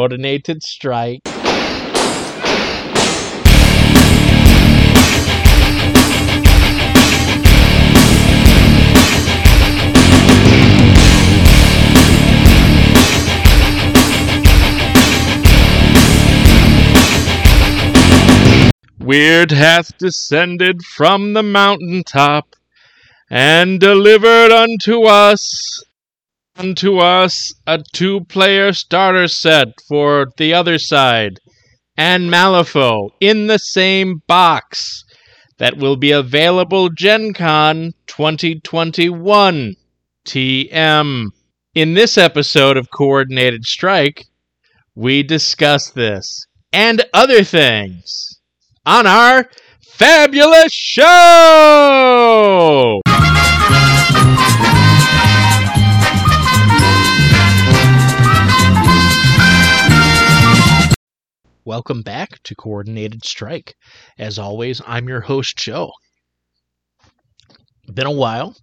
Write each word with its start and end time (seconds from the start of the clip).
coordinated 0.00 0.62
strike. 0.62 1.20
Wyrd 18.98 19.50
hath 19.50 19.98
descended 19.98 20.82
from 20.82 21.34
the 21.34 21.42
mountain 21.42 22.04
top 22.04 22.56
and 23.28 23.78
delivered 23.78 24.50
unto 24.50 25.02
us 25.02 25.84
unto 26.60 26.98
us 26.98 27.54
a 27.66 27.82
two 27.94 28.20
player 28.24 28.70
starter 28.74 29.26
set 29.26 29.68
for 29.88 30.26
the 30.36 30.52
other 30.52 30.78
side 30.78 31.40
and 31.96 32.30
Malifaux 32.30 33.08
in 33.18 33.46
the 33.46 33.58
same 33.58 34.20
box 34.26 35.02
that 35.56 35.78
will 35.78 35.96
be 35.96 36.12
available 36.12 36.90
Gen 36.90 37.32
Con 37.32 37.94
2021 38.06 39.74
TM. 40.26 41.26
In 41.74 41.94
this 41.94 42.18
episode 42.18 42.76
of 42.76 42.90
Coordinated 42.90 43.64
Strike, 43.64 44.26
we 44.94 45.22
discuss 45.22 45.88
this 45.88 46.46
and 46.74 47.02
other 47.14 47.42
things 47.42 48.38
on 48.84 49.06
our 49.06 49.48
fabulous 49.80 50.72
show. 50.72 51.00
Welcome 61.70 62.02
back 62.02 62.42
to 62.42 62.56
Coordinated 62.56 63.24
Strike. 63.24 63.76
As 64.18 64.40
always, 64.40 64.82
I'm 64.88 65.08
your 65.08 65.20
host, 65.20 65.56
Joe. 65.56 65.92
Been 67.94 68.08
a 68.08 68.10
while. 68.10 68.56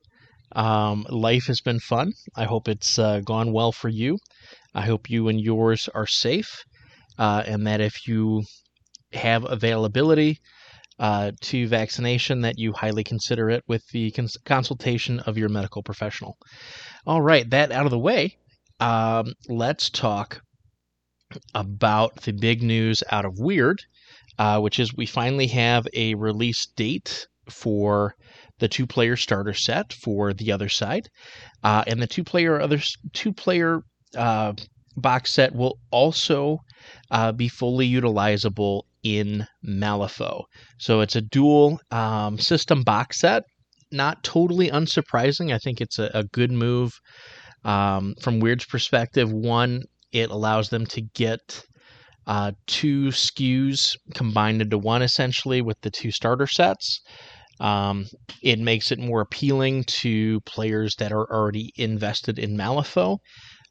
Um, 0.53 1.05
life 1.09 1.45
has 1.45 1.61
been 1.61 1.79
fun. 1.79 2.11
I 2.35 2.43
hope 2.43 2.67
it's 2.67 2.99
uh, 2.99 3.21
gone 3.21 3.53
well 3.53 3.71
for 3.71 3.87
you. 3.87 4.17
I 4.75 4.81
hope 4.81 5.09
you 5.09 5.29
and 5.29 5.39
yours 5.39 5.87
are 5.95 6.05
safe, 6.05 6.49
uh, 7.17 7.43
and 7.47 7.65
that 7.65 7.79
if 7.79 8.09
you 8.09 8.43
have 9.13 9.49
availability 9.49 10.39
uh, 10.99 11.31
to 11.43 11.65
vaccination, 11.65 12.41
that 12.41 12.57
you 12.57 12.73
highly 12.73 13.05
consider 13.05 13.49
it 13.49 13.63
with 13.69 13.83
the 13.93 14.11
cons- 14.11 14.35
consultation 14.43 15.21
of 15.21 15.37
your 15.37 15.47
medical 15.47 15.81
professional. 15.81 16.35
All 17.05 17.21
right, 17.21 17.49
that 17.51 17.71
out 17.71 17.85
of 17.85 17.91
the 17.91 17.99
way, 17.99 18.35
um, 18.81 19.31
let's 19.47 19.89
talk 19.89 20.41
about 21.53 22.21
the 22.21 22.31
big 22.33 22.61
news 22.61 23.03
out 23.11 23.25
of 23.25 23.35
Wyrd, 23.35 23.79
uh, 24.37 24.59
which 24.59 24.79
is 24.79 24.93
we 24.95 25.05
finally 25.05 25.47
have 25.47 25.87
a 25.93 26.15
release 26.15 26.67
date 26.75 27.27
for 27.49 28.15
the 28.59 28.67
two 28.67 28.87
player 28.87 29.15
starter 29.15 29.53
set 29.53 29.93
for 29.93 30.33
the 30.33 30.51
other 30.51 30.69
side, 30.69 31.07
uh, 31.63 31.83
and 31.87 32.01
the 32.01 32.07
two 32.07 32.23
player 32.23 32.59
other 32.59 32.79
two 33.13 33.33
player 33.33 33.81
uh, 34.15 34.53
box 34.95 35.33
set 35.33 35.53
will 35.53 35.77
also 35.91 36.59
uh, 37.11 37.31
be 37.31 37.47
fully 37.47 37.87
utilizable 37.87 38.83
in 39.03 39.45
Malifaux. 39.65 40.43
So 40.79 41.01
it's 41.01 41.15
a 41.15 41.21
dual 41.21 41.79
um, 41.91 42.37
system 42.39 42.83
box 42.83 43.19
set. 43.19 43.43
Not 43.91 44.23
totally 44.23 44.69
unsurprising. 44.69 45.53
I 45.53 45.59
think 45.59 45.79
it's 45.79 45.97
a, 45.97 46.11
a 46.13 46.23
good 46.25 46.51
move 46.51 46.91
um, 47.63 48.15
from 48.21 48.41
Wyrd's 48.41 48.65
perspective. 48.65 49.31
One, 49.31 49.83
it 50.17 50.31
allows 50.31 50.69
them 50.69 50.85
to 50.87 51.01
get 51.01 51.63
uh, 52.25 52.51
two 52.65 53.07
SKUs 53.07 53.95
combined 54.13 54.61
into 54.61 54.77
one 54.77 55.01
essentially 55.01 55.61
with 55.61 55.79
the 55.81 55.89
two 55.89 56.11
starter 56.11 56.47
sets. 56.47 57.01
Um, 57.59 58.05
it 58.43 58.59
makes 58.59 58.91
it 58.91 58.99
more 58.99 59.21
appealing 59.21 59.85
to 60.01 60.41
players 60.41 60.95
that 60.99 61.11
are 61.11 61.31
already 61.31 61.71
invested 61.75 62.37
in 62.37 62.55
Malifaux. 62.55 63.17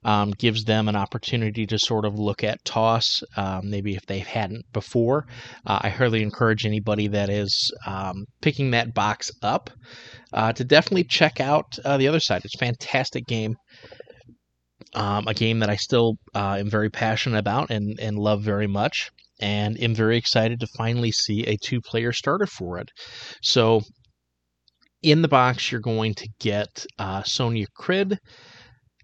Um, 0.05 0.31
gives 0.39 0.65
them 0.65 0.89
an 0.89 0.95
opportunity 0.95 1.67
to 1.67 1.81
sort 1.81 2.05
of 2.05 2.17
look 2.17 2.45
at 2.45 2.65
toss, 2.65 3.25
um, 3.37 3.63
maybe 3.65 3.97
if 3.97 4.07
they 4.07 4.21
hadn't 4.21 4.65
before. 4.73 5.27
Uh, 5.67 5.81
I 5.83 5.89
highly 5.89 6.23
encourage 6.23 6.65
anybody 6.65 7.09
that 7.09 7.29
is 7.29 7.73
um, 7.87 8.27
picking 8.41 8.71
that 8.71 8.95
box 8.95 9.33
up 9.43 9.69
uh, 10.33 10.53
to 10.53 10.63
definitely 10.63 11.05
check 11.05 11.41
out 11.41 11.77
uh, 11.85 11.97
the 11.97 12.07
other 12.07 12.21
side. 12.21 12.43
It's 12.45 12.55
a 12.55 12.59
fantastic 12.59 13.27
game. 13.27 13.57
Um, 14.97 15.29
a 15.29 15.35
game 15.35 15.61
that 15.61 15.71
I 15.71 15.77
still 15.77 16.17
uh, 16.35 16.57
am 16.59 16.71
very 16.71 16.91
passionate 16.91 17.39
about 17.39 17.71
and, 17.71 18.01
and 18.01 18.19
love 18.19 18.43
very 18.43 18.67
much, 18.67 19.11
and 19.39 19.79
am 19.79 19.95
very 19.95 20.17
excited 20.17 20.61
to 20.61 20.67
finally 20.67 21.13
see 21.13 21.45
a 21.45 21.57
two 21.59 21.81
player 21.81 22.13
starter 22.13 22.47
for 22.47 22.79
it. 22.79 22.91
So, 23.43 23.83
in 25.03 25.21
the 25.23 25.29
box, 25.29 25.71
you're 25.71 25.83
going 25.83 26.15
to 26.15 26.29
get 26.41 26.87
uh, 26.99 27.23
Sonnia 27.23 27.67
Criid, 27.79 28.17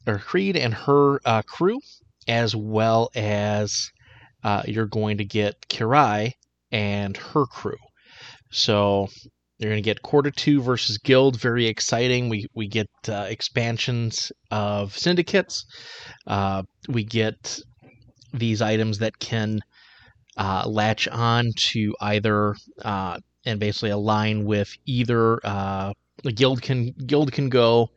or 0.06 0.18
Criid 0.18 0.56
and 0.56 0.72
her 0.72 1.20
uh, 1.24 1.42
crew, 1.42 1.78
as 2.26 2.56
well 2.56 3.10
as 3.14 3.90
uh, 4.42 4.62
you're 4.66 4.86
going 4.86 5.18
to 5.18 5.24
get 5.24 5.68
Kirai 5.68 6.32
and 6.70 7.16
her 7.16 7.46
crew. 7.46 7.76
So 8.50 9.08
you're 9.62 9.72
going 9.72 9.82
to 9.82 9.88
get 9.88 10.02
Court 10.02 10.26
of 10.26 10.34
Two 10.34 10.60
versus 10.60 10.98
guild, 10.98 11.40
very 11.40 11.66
exciting. 11.66 12.28
We 12.28 12.46
we 12.54 12.68
get 12.68 12.88
uh, 13.08 13.26
expansions 13.28 14.32
of 14.50 14.96
syndicates. 14.96 15.64
Uh, 16.26 16.62
we 16.88 17.04
get 17.04 17.60
these 18.32 18.62
items 18.62 18.98
that 18.98 19.18
can 19.18 19.60
uh, 20.36 20.64
latch 20.66 21.08
on 21.08 21.50
to 21.70 21.94
either 22.00 22.54
uh, 22.82 23.18
and 23.44 23.60
basically 23.60 23.90
align 23.90 24.44
with 24.44 24.70
either 24.86 25.38
uh, 25.44 25.92
the 26.22 26.32
guild 26.32 26.62
can 26.62 26.92
guild 27.06 27.32
can 27.32 27.48
go 27.48 27.88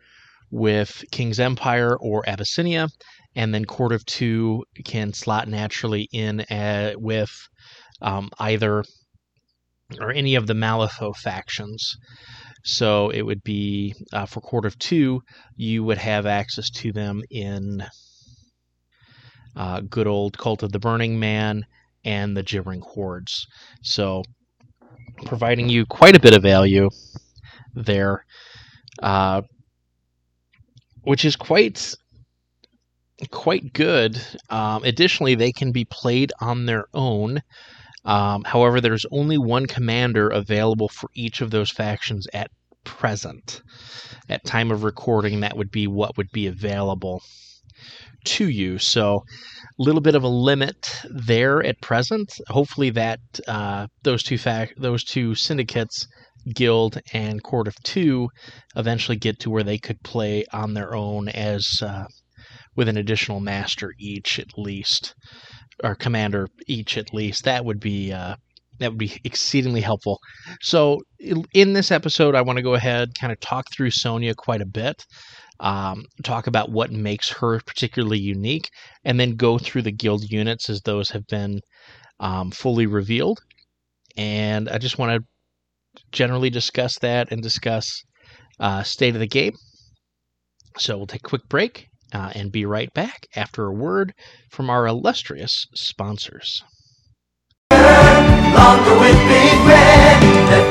with 0.52 1.04
King's 1.12 1.40
Empire 1.40 1.98
or 1.98 2.28
Abyssinia, 2.28 2.88
and 3.36 3.54
then 3.54 3.66
Court 3.66 3.92
of 3.92 4.06
Two 4.06 4.64
can 4.84 5.14
slot 5.14 5.48
naturally 5.48 6.08
in 6.12 6.42
uh, 6.42 6.94
with 6.96 7.32
um, 8.02 8.30
either 8.40 8.84
or 10.00 10.12
any 10.12 10.36
of 10.36 10.48
the 10.48 10.54
Malifaux 10.54 11.16
factions. 11.16 11.98
So 12.64 13.10
it 13.10 13.22
would 13.22 13.44
be 13.44 13.94
uh, 14.12 14.26
for 14.26 14.42
Court 14.42 14.66
of 14.66 14.78
Two, 14.80 15.22
you 15.56 15.84
would 15.84 16.00
have 16.00 16.26
access 16.26 16.70
to 16.72 16.92
them 16.92 17.22
in 17.30 17.86
uh, 19.56 19.82
good 19.82 20.08
old 20.08 20.38
Cult 20.38 20.64
of 20.64 20.72
the 20.72 20.80
Burning 20.80 21.20
Man 21.20 21.66
and 22.04 22.36
the 22.36 22.44
Gibbering 22.44 22.82
Hordes. 22.82 23.46
So 23.84 24.24
providing 25.26 25.70
you 25.70 25.86
quite 25.86 26.16
a 26.16 26.20
bit 26.20 26.36
of 26.36 26.42
value 26.42 26.90
there, 27.76 28.26
uh, 29.02 29.44
which 31.04 31.24
is 31.24 31.36
quite 31.36 31.94
quite 33.32 33.74
good. 33.74 34.20
Um, 34.50 34.84
additionally, 34.84 35.36
they 35.36 35.52
can 35.52 35.72
be 35.72 35.86
played 35.86 36.34
on 36.42 36.66
their 36.66 36.86
own 36.94 37.42
um, 38.06 38.44
however, 38.44 38.80
there's 38.80 39.06
only 39.12 39.38
one 39.38 39.66
commander 39.66 40.30
available 40.30 40.88
for 40.88 41.10
each 41.16 41.42
of 41.42 41.52
those 41.52 41.72
factions 41.72 42.28
at 42.34 42.52
present. 42.84 43.62
At 44.30 44.46
time 44.46 44.72
of 44.72 44.84
recording, 44.84 45.40
that 45.40 45.58
would 45.58 45.72
be 45.72 45.88
what 45.88 46.16
would 46.18 46.30
be 46.32 46.46
available 46.46 47.22
to 48.26 48.48
you. 48.48 48.78
So, 48.78 49.24
a 49.80 49.84
little 49.84 50.02
bit 50.02 50.16
of 50.16 50.24
a 50.24 50.28
limit 50.28 51.02
there 51.10 51.64
at 51.64 51.82
present. 51.82 52.32
Hopefully, 52.48 52.92
that 52.92 53.20
uh, 53.48 53.88
those 54.04 54.24
two 54.24 54.38
fac- 54.38 54.76
those 54.78 55.04
two 55.04 55.34
syndicates, 55.34 56.08
Guild 56.54 57.00
and 57.12 57.44
Court 57.44 57.68
of 57.68 57.76
Two, 57.84 58.30
eventually 58.76 59.18
get 59.18 59.40
to 59.40 59.50
where 59.50 59.64
they 59.64 59.80
could 59.80 60.02
play 60.04 60.46
on 60.54 60.76
their 60.76 60.94
own 60.94 61.28
as 61.28 61.82
uh, 61.82 62.06
with 62.76 62.88
an 62.88 62.98
additional 62.98 63.40
master 63.40 63.94
each, 64.00 64.40
at 64.40 64.58
least 64.58 65.16
or 65.84 65.96
commander 65.96 66.48
each 66.68 66.98
at 66.98 67.14
least. 67.14 67.44
That 67.44 67.66
would 67.66 67.80
be 67.80 68.12
uh, 68.12 68.36
that 68.80 68.92
would 68.92 68.98
be 68.98 69.20
exceedingly 69.24 69.82
helpful. 69.82 70.20
So 70.62 71.02
in 71.54 71.74
this 71.74 71.92
episode, 71.92 72.36
I 72.36 72.42
want 72.42 72.58
to 72.58 72.64
go 72.64 72.74
ahead 72.74 73.18
kind 73.20 73.32
of 73.32 73.40
talk 73.40 73.66
through 73.72 73.92
Sonnia 73.92 74.36
quite 74.36 74.62
a 74.62 74.66
bit. 74.66 75.06
Um, 75.62 76.04
talk 76.24 76.48
about 76.48 76.70
what 76.70 76.92
makes 76.92 77.30
her 77.32 77.62
particularly 77.66 78.20
unique, 78.20 78.70
and 79.06 79.18
then 79.20 79.38
go 79.38 79.58
through 79.58 79.84
the 79.84 79.92
guild 79.92 80.30
units 80.30 80.70
as 80.70 80.82
those 80.82 81.10
have 81.12 81.26
been 81.28 81.62
um, 82.20 82.52
fully 82.52 82.88
revealed. 82.88 83.40
And 84.18 84.68
I 84.68 84.78
just 84.78 84.98
want 84.98 85.22
to 85.22 85.28
generally 86.12 86.50
discuss 86.50 87.00
that 87.00 87.32
and 87.32 87.42
discuss 87.42 88.04
uh, 88.60 88.84
state 88.84 89.16
of 89.16 89.22
the 89.22 89.28
game. 89.28 89.54
So 90.78 90.98
we'll 90.98 91.08
take 91.08 91.22
a 91.22 91.30
quick 91.30 91.48
break 91.48 91.88
uh, 92.14 92.32
and 92.36 92.52
be 92.52 92.66
right 92.66 92.94
back 92.94 93.28
after 93.36 93.66
a 93.66 93.74
word 93.74 94.14
from 94.50 94.70
our 94.70 94.86
illustrious 94.88 95.68
sponsors. 95.74 96.64
Longer 97.72 99.00
with 99.00 99.20
Big 99.28 99.58
Red, 99.68 100.22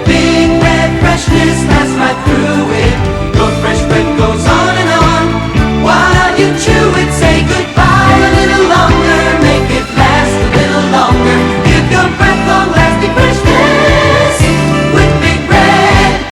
Big 0.06 0.62
Red 0.62 1.00
freshness 1.00 1.58
lasts 1.68 1.96
right 2.00 2.18
through 2.24 2.72
it. 2.80 2.96
Your 3.36 3.50
fresh 3.60 3.82
bread 3.88 4.08
goes 4.18 4.46
on 4.46 4.74
and 4.78 4.90
on 4.94 5.24
while 5.84 6.32
you 6.38 6.48
chew 6.56 6.86
it. 6.96 7.10
Say 7.12 7.42
goodbye 7.44 8.16
a 8.24 8.30
little 8.40 8.64
longer, 8.72 9.20
make 9.44 9.68
it 9.68 9.86
last 9.98 10.32
a 10.32 10.48
little 10.56 10.86
longer. 10.96 11.36
Give 11.68 11.84
your 11.92 12.08
breath 12.16 12.40
long-lasting 12.48 13.12
freshness 13.12 14.36
with 14.96 15.12
Big 15.20 15.50
Red. 15.50 16.30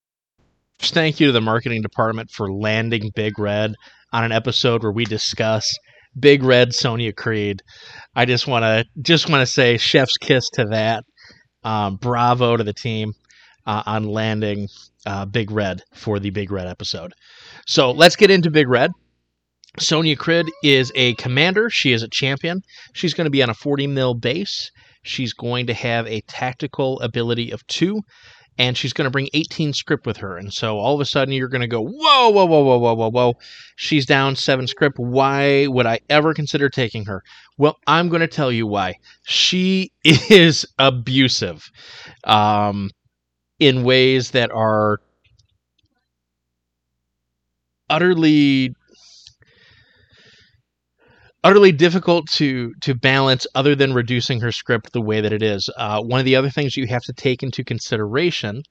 Thank 0.78 1.18
you 1.18 1.26
to 1.26 1.32
the 1.32 1.40
marketing 1.40 1.82
department 1.82 2.30
for 2.30 2.52
landing 2.52 3.10
Big 3.14 3.38
Red 3.38 3.74
on 4.12 4.24
an 4.24 4.32
episode 4.32 4.82
where 4.82 4.92
we 4.92 5.04
discuss 5.04 5.70
Big 6.18 6.42
Red 6.42 6.70
Sonnia 6.70 7.12
Criid. 7.12 7.60
I 8.14 8.24
just 8.24 8.46
want 8.46 8.64
to 8.64 8.84
just 9.02 9.28
want 9.28 9.42
to 9.42 9.52
say 9.52 9.76
chef's 9.76 10.16
kiss 10.16 10.48
to 10.54 10.66
that. 10.66 11.04
Um, 11.62 11.96
bravo 11.96 12.56
to 12.56 12.64
the 12.64 12.72
team 12.72 13.12
uh, 13.66 13.82
on 13.86 14.04
landing 14.04 14.68
uh, 15.06 15.26
Big 15.26 15.50
Red 15.50 15.82
for 15.94 16.18
the 16.18 16.30
Big 16.30 16.50
Red 16.50 16.66
episode. 16.66 17.12
So 17.66 17.90
let's 17.90 18.16
get 18.16 18.30
into 18.30 18.50
Big 18.50 18.68
Red. 18.68 18.90
Sonnia 19.78 20.16
Criid 20.16 20.48
is 20.64 20.90
a 20.94 21.14
commander. 21.14 21.70
She 21.70 21.92
is 21.92 22.02
a 22.02 22.08
champion. 22.08 22.62
She's 22.92 23.14
going 23.14 23.26
to 23.26 23.30
be 23.30 23.42
on 23.42 23.50
a 23.50 23.54
40 23.54 23.86
mil 23.86 24.14
base. 24.14 24.70
She's 25.02 25.32
going 25.32 25.66
to 25.68 25.74
have 25.74 26.06
a 26.06 26.22
tactical 26.22 27.00
ability 27.00 27.52
of 27.52 27.66
two, 27.66 28.02
and 28.58 28.76
she's 28.76 28.92
going 28.92 29.06
to 29.06 29.10
bring 29.10 29.28
18 29.32 29.72
script 29.72 30.06
with 30.06 30.18
her. 30.18 30.36
And 30.36 30.52
so 30.52 30.78
all 30.78 30.94
of 30.94 31.00
a 31.00 31.04
sudden 31.04 31.32
you're 31.32 31.48
going 31.48 31.60
to 31.60 31.66
go, 31.66 31.82
whoa, 31.82 32.30
whoa, 32.30 32.44
whoa, 32.44 32.62
whoa, 32.62 32.78
whoa, 32.78 32.94
whoa, 32.94 33.10
whoa. 33.10 33.34
She's 33.76 34.06
down 34.06 34.36
seven 34.36 34.66
script. 34.66 34.98
Why 34.98 35.66
would 35.66 35.86
I 35.86 36.00
ever 36.08 36.34
consider 36.34 36.68
taking 36.68 37.06
her? 37.06 37.22
Well, 37.56 37.78
I'm 37.86 38.08
going 38.08 38.20
to 38.20 38.26
tell 38.26 38.52
you 38.52 38.66
why. 38.66 38.96
She 39.24 39.92
is 40.04 40.66
abusive 40.78 41.70
um, 42.24 42.90
in 43.58 43.84
ways 43.84 44.32
that 44.32 44.50
are 44.50 44.98
utterly 47.88 48.74
utterly 51.42 51.72
difficult 51.72 52.28
to 52.28 52.72
to 52.80 52.94
balance 52.94 53.46
other 53.54 53.74
than 53.74 53.94
reducing 53.94 54.40
her 54.40 54.52
script 54.52 54.92
the 54.92 55.00
way 55.00 55.20
that 55.20 55.32
it 55.32 55.42
is. 55.42 55.70
Uh, 55.76 56.00
one 56.02 56.20
of 56.20 56.26
the 56.26 56.36
other 56.36 56.50
things 56.50 56.76
you 56.76 56.86
have 56.86 57.02
to 57.02 57.12
take 57.12 57.42
into 57.42 57.64
consideration 57.64 58.62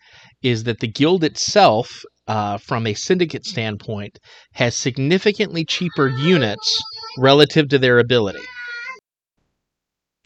is 0.41 0.63
that 0.63 0.79
the 0.79 0.87
guild 0.87 1.23
itself, 1.23 1.89
uh, 2.27 2.57
from 2.57 2.85
a 2.85 2.93
syndicate 2.93 3.45
standpoint, 3.45 4.19
has 4.53 4.75
significantly 4.75 5.65
cheaper 5.65 6.07
units 6.07 6.81
relative 7.17 7.69
to 7.69 7.79
their 7.79 7.99
ability. 7.99 8.43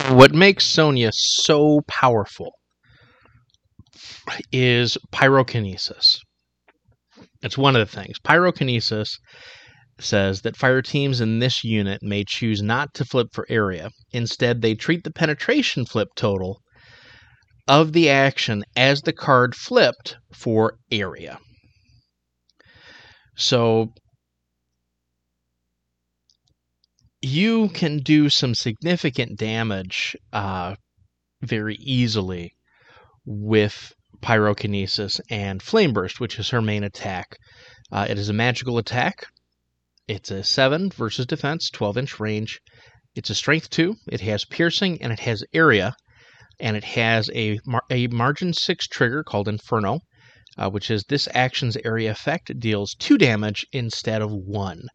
What 0.09 0.33
makes 0.33 0.65
Sonnia 0.65 1.11
so 1.13 1.81
powerful 1.87 2.51
is 4.51 4.97
pyrokinesis. 5.13 6.17
It's 7.41 7.57
one 7.57 7.75
of 7.75 7.89
the 7.89 8.01
things. 8.01 8.19
Pyrokinesis 8.19 9.17
says 9.99 10.41
that 10.41 10.57
fire 10.57 10.81
teams 10.81 11.21
in 11.21 11.39
this 11.39 11.63
unit 11.63 12.01
may 12.01 12.23
choose 12.23 12.61
not 12.61 12.93
to 12.95 13.05
flip 13.05 13.27
for 13.31 13.45
area. 13.49 13.89
Instead, 14.11 14.61
they 14.61 14.75
treat 14.75 15.03
the 15.03 15.11
penetration 15.11 15.85
flip 15.85 16.09
total 16.15 16.61
of 17.67 17.93
the 17.93 18.09
action 18.09 18.63
as 18.75 19.01
the 19.01 19.13
card 19.13 19.55
flipped 19.55 20.17
for 20.33 20.77
area. 20.91 21.37
So 23.35 23.93
you 27.21 27.69
can 27.69 27.99
do 27.99 28.29
some 28.29 28.53
significant 28.53 29.39
damage 29.39 30.15
uh, 30.33 30.75
very 31.41 31.75
easily 31.75 32.51
with 33.25 33.93
pyrokinesis 34.21 35.19
and 35.29 35.61
flame 35.61 35.93
burst, 35.93 36.19
which 36.19 36.37
is 36.37 36.49
her 36.49 36.61
main 36.61 36.83
attack. 36.83 37.37
Uh, 37.91 38.05
it 38.09 38.17
is 38.17 38.29
a 38.29 38.33
magical 38.33 38.77
attack 38.77 39.25
it's 40.07 40.31
a 40.31 40.43
7 40.43 40.89
versus 40.91 41.25
defense, 41.25 41.69
12 41.69 41.97
inch 41.97 42.19
range. 42.19 42.59
It's 43.15 43.29
a 43.29 43.35
strength 43.35 43.69
2. 43.69 43.95
It 44.07 44.21
has 44.21 44.43
piercing 44.43 45.01
and 45.01 45.13
it 45.13 45.19
has 45.21 45.43
area. 45.53 45.95
And 46.59 46.75
it 46.75 46.83
has 46.83 47.29
a, 47.33 47.59
mar- 47.65 47.85
a 47.89 48.07
margin 48.07 48.53
6 48.53 48.87
trigger 48.87 49.23
called 49.23 49.47
Inferno, 49.47 49.99
uh, 50.57 50.69
which 50.69 50.91
is 50.91 51.03
this 51.07 51.27
action's 51.33 51.77
area 51.85 52.11
effect 52.11 52.59
deals 52.59 52.95
2 52.99 53.17
damage 53.17 53.65
instead 53.71 54.21
of 54.21 54.31
1. 54.31 54.87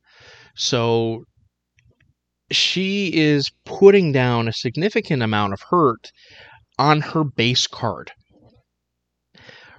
So 0.57 1.25
she 2.51 3.13
is 3.15 3.51
putting 3.65 4.13
down 4.13 4.47
a 4.47 4.53
significant 4.53 5.23
amount 5.23 5.53
of 5.53 5.63
hurt 5.71 6.11
on 6.79 7.01
her 7.01 7.25
base 7.25 7.67
card. 7.67 8.13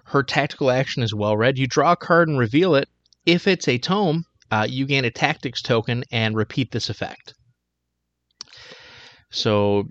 Her 0.06 0.24
tactical 0.24 0.72
action 0.72 1.04
is 1.04 1.14
well 1.14 1.38
read. 1.38 1.58
You 1.60 1.68
draw 1.68 1.92
a 1.92 1.96
card 1.96 2.28
and 2.28 2.40
reveal 2.40 2.74
it. 2.74 2.90
If 3.26 3.48
it's 3.48 3.68
a 3.68 3.78
tome, 3.78 4.26
uh, 4.52 4.68
you 4.70 4.86
gain 4.86 5.06
a 5.06 5.12
tactics 5.12 5.62
token 5.62 6.04
and 6.12 6.36
repeat 6.36 6.72
this 6.72 6.90
effect. 6.90 7.34
So 9.32 9.86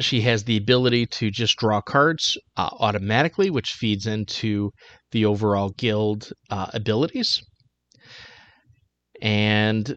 she 0.00 0.22
has 0.22 0.44
the 0.44 0.56
ability 0.56 1.06
to 1.06 1.30
just 1.30 1.56
draw 1.56 1.80
cards 1.80 2.36
uh, 2.56 2.70
automatically, 2.80 3.50
which 3.50 3.70
feeds 3.70 4.06
into 4.06 4.70
the 5.12 5.24
overall 5.24 5.70
guild 5.70 6.30
uh, 6.50 6.66
abilities. 6.72 7.42
And 9.22 9.96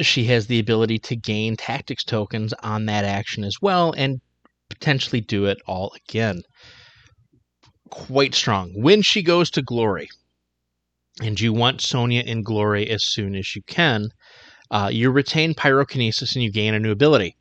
she 0.00 0.24
has 0.24 0.46
the 0.46 0.58
ability 0.58 0.98
to 0.98 1.16
gain 1.16 1.56
tactics 1.56 2.04
tokens 2.04 2.52
on 2.62 2.86
that 2.86 3.04
action 3.04 3.44
as 3.44 3.56
well 3.60 3.92
and 3.96 4.20
potentially 4.68 5.20
do 5.20 5.46
it 5.46 5.58
all 5.66 5.92
again. 6.08 6.42
Quite 7.90 8.34
strong. 8.34 8.72
When 8.74 9.02
she 9.02 9.22
goes 9.22 9.50
to 9.50 9.62
glory, 9.62 10.08
and 11.22 11.40
you 11.40 11.52
want 11.52 11.80
Sonnia 11.80 12.22
in 12.24 12.42
glory 12.42 12.88
as 12.90 13.04
soon 13.04 13.34
as 13.34 13.56
you 13.56 13.62
can, 13.66 14.08
uh, 14.70 14.90
you 14.92 15.10
retain 15.10 15.54
pyrokinesis 15.54 16.34
and 16.34 16.42
you 16.42 16.52
gain 16.52 16.74
a 16.74 16.80
new 16.80 16.90
ability. 16.90 17.36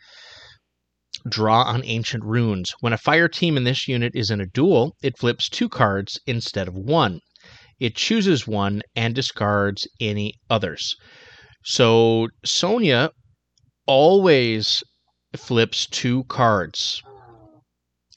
Draw 1.27 1.63
on 1.63 1.83
ancient 1.83 2.23
runes. 2.23 2.73
When 2.79 2.93
a 2.93 2.97
fire 2.97 3.27
team 3.27 3.57
in 3.57 3.63
this 3.63 3.87
unit 3.87 4.13
is 4.15 4.29
in 4.29 4.39
a 4.39 4.45
duel, 4.45 4.95
it 5.01 5.17
flips 5.17 5.49
two 5.49 5.67
cards 5.67 6.19
instead 6.25 6.67
of 6.67 6.75
one. 6.75 7.19
It 7.79 7.95
chooses 7.95 8.47
one 8.47 8.81
and 8.95 9.13
discards 9.13 9.87
any 9.99 10.35
others. 10.49 10.95
So 11.63 12.29
Sonnia 12.45 13.09
always 13.87 14.83
flips 15.35 15.87
two 15.87 16.23
cards 16.25 17.01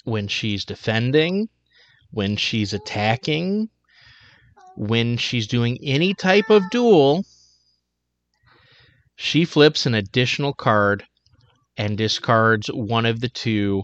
when 0.04 0.28
she's 0.28 0.64
defending, 0.64 1.49
when 2.11 2.37
she's 2.37 2.72
attacking, 2.72 3.69
when 4.78 5.16
she's 5.16 5.48
doing 5.48 5.76
any 5.82 6.14
type 6.14 6.50
of 6.50 6.62
duel, 6.70 7.25
she 9.16 9.44
flips 9.44 9.87
an 9.87 9.94
additional 9.94 10.52
card 10.52 11.04
and 11.76 11.99
discards 11.99 12.68
one 12.68 13.04
of 13.04 13.20
the 13.20 13.28
two. 13.28 13.82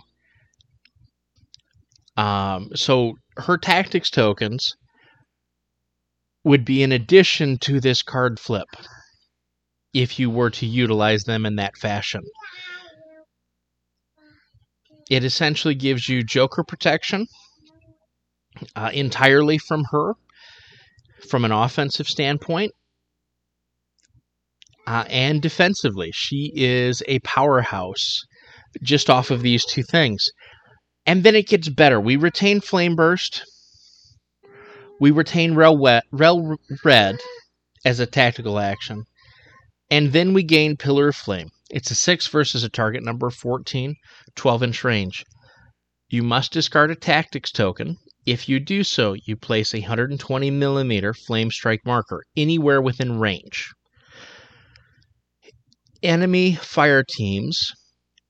Um, 2.16 2.68
so 2.76 3.14
her 3.38 3.58
tactics 3.58 4.08
tokens 4.08 4.76
would 6.44 6.64
be 6.64 6.84
in 6.84 6.92
addition 6.92 7.58
to 7.58 7.80
this 7.80 8.02
card 8.02 8.38
flip 8.38 8.68
if 9.92 10.20
you 10.20 10.30
were 10.30 10.50
to 10.50 10.66
utilize 10.66 11.24
them 11.24 11.44
in 11.44 11.56
that 11.56 11.76
fashion. 11.76 12.22
It 15.10 15.24
essentially 15.24 15.74
gives 15.74 16.08
you 16.08 16.22
Joker 16.22 16.62
protection 16.62 17.26
uh, 18.76 18.90
entirely 18.94 19.58
from 19.58 19.82
her 19.90 20.14
from 21.24 21.44
an 21.44 21.52
offensive 21.52 22.06
standpoint 22.06 22.72
uh, 24.86 25.04
and 25.08 25.40
defensively. 25.40 26.10
She 26.12 26.52
is 26.54 27.02
a 27.08 27.18
powerhouse 27.20 28.20
just 28.82 29.10
off 29.10 29.30
of 29.30 29.42
these 29.42 29.64
two 29.64 29.82
things. 29.82 30.26
And 31.06 31.22
then 31.22 31.34
it 31.34 31.48
gets 31.48 31.68
better. 31.68 32.00
We 32.00 32.16
retain 32.16 32.60
Flame 32.60 32.96
Burst. 32.96 33.44
We 35.00 35.10
retain 35.10 35.54
Rel, 35.54 36.00
Rel 36.12 36.56
Red 36.84 37.18
as 37.84 38.00
a 38.00 38.06
tactical 38.06 38.58
action. 38.58 39.04
And 39.90 40.12
then 40.12 40.32
we 40.32 40.42
gain 40.42 40.76
Pillar 40.76 41.08
of 41.08 41.16
Flame. 41.16 41.50
It's 41.70 41.90
a 41.90 41.94
6 41.94 42.26
versus 42.28 42.64
a 42.64 42.68
target 42.68 43.02
number 43.02 43.30
14, 43.30 43.96
12 44.34 44.62
inch 44.62 44.84
range. 44.84 45.24
You 46.08 46.22
must 46.22 46.52
discard 46.52 46.90
a 46.90 46.94
tactics 46.94 47.50
token 47.50 47.96
if 48.26 48.48
you 48.48 48.58
do 48.60 48.84
so, 48.84 49.14
you 49.26 49.36
place 49.36 49.74
a 49.74 49.80
120 49.80 50.50
millimeter 50.50 51.12
flame 51.12 51.50
strike 51.50 51.84
marker 51.84 52.22
anywhere 52.36 52.80
within 52.80 53.18
range. 53.18 53.70
Enemy 56.02 56.54
fire 56.56 57.02
teams 57.02 57.72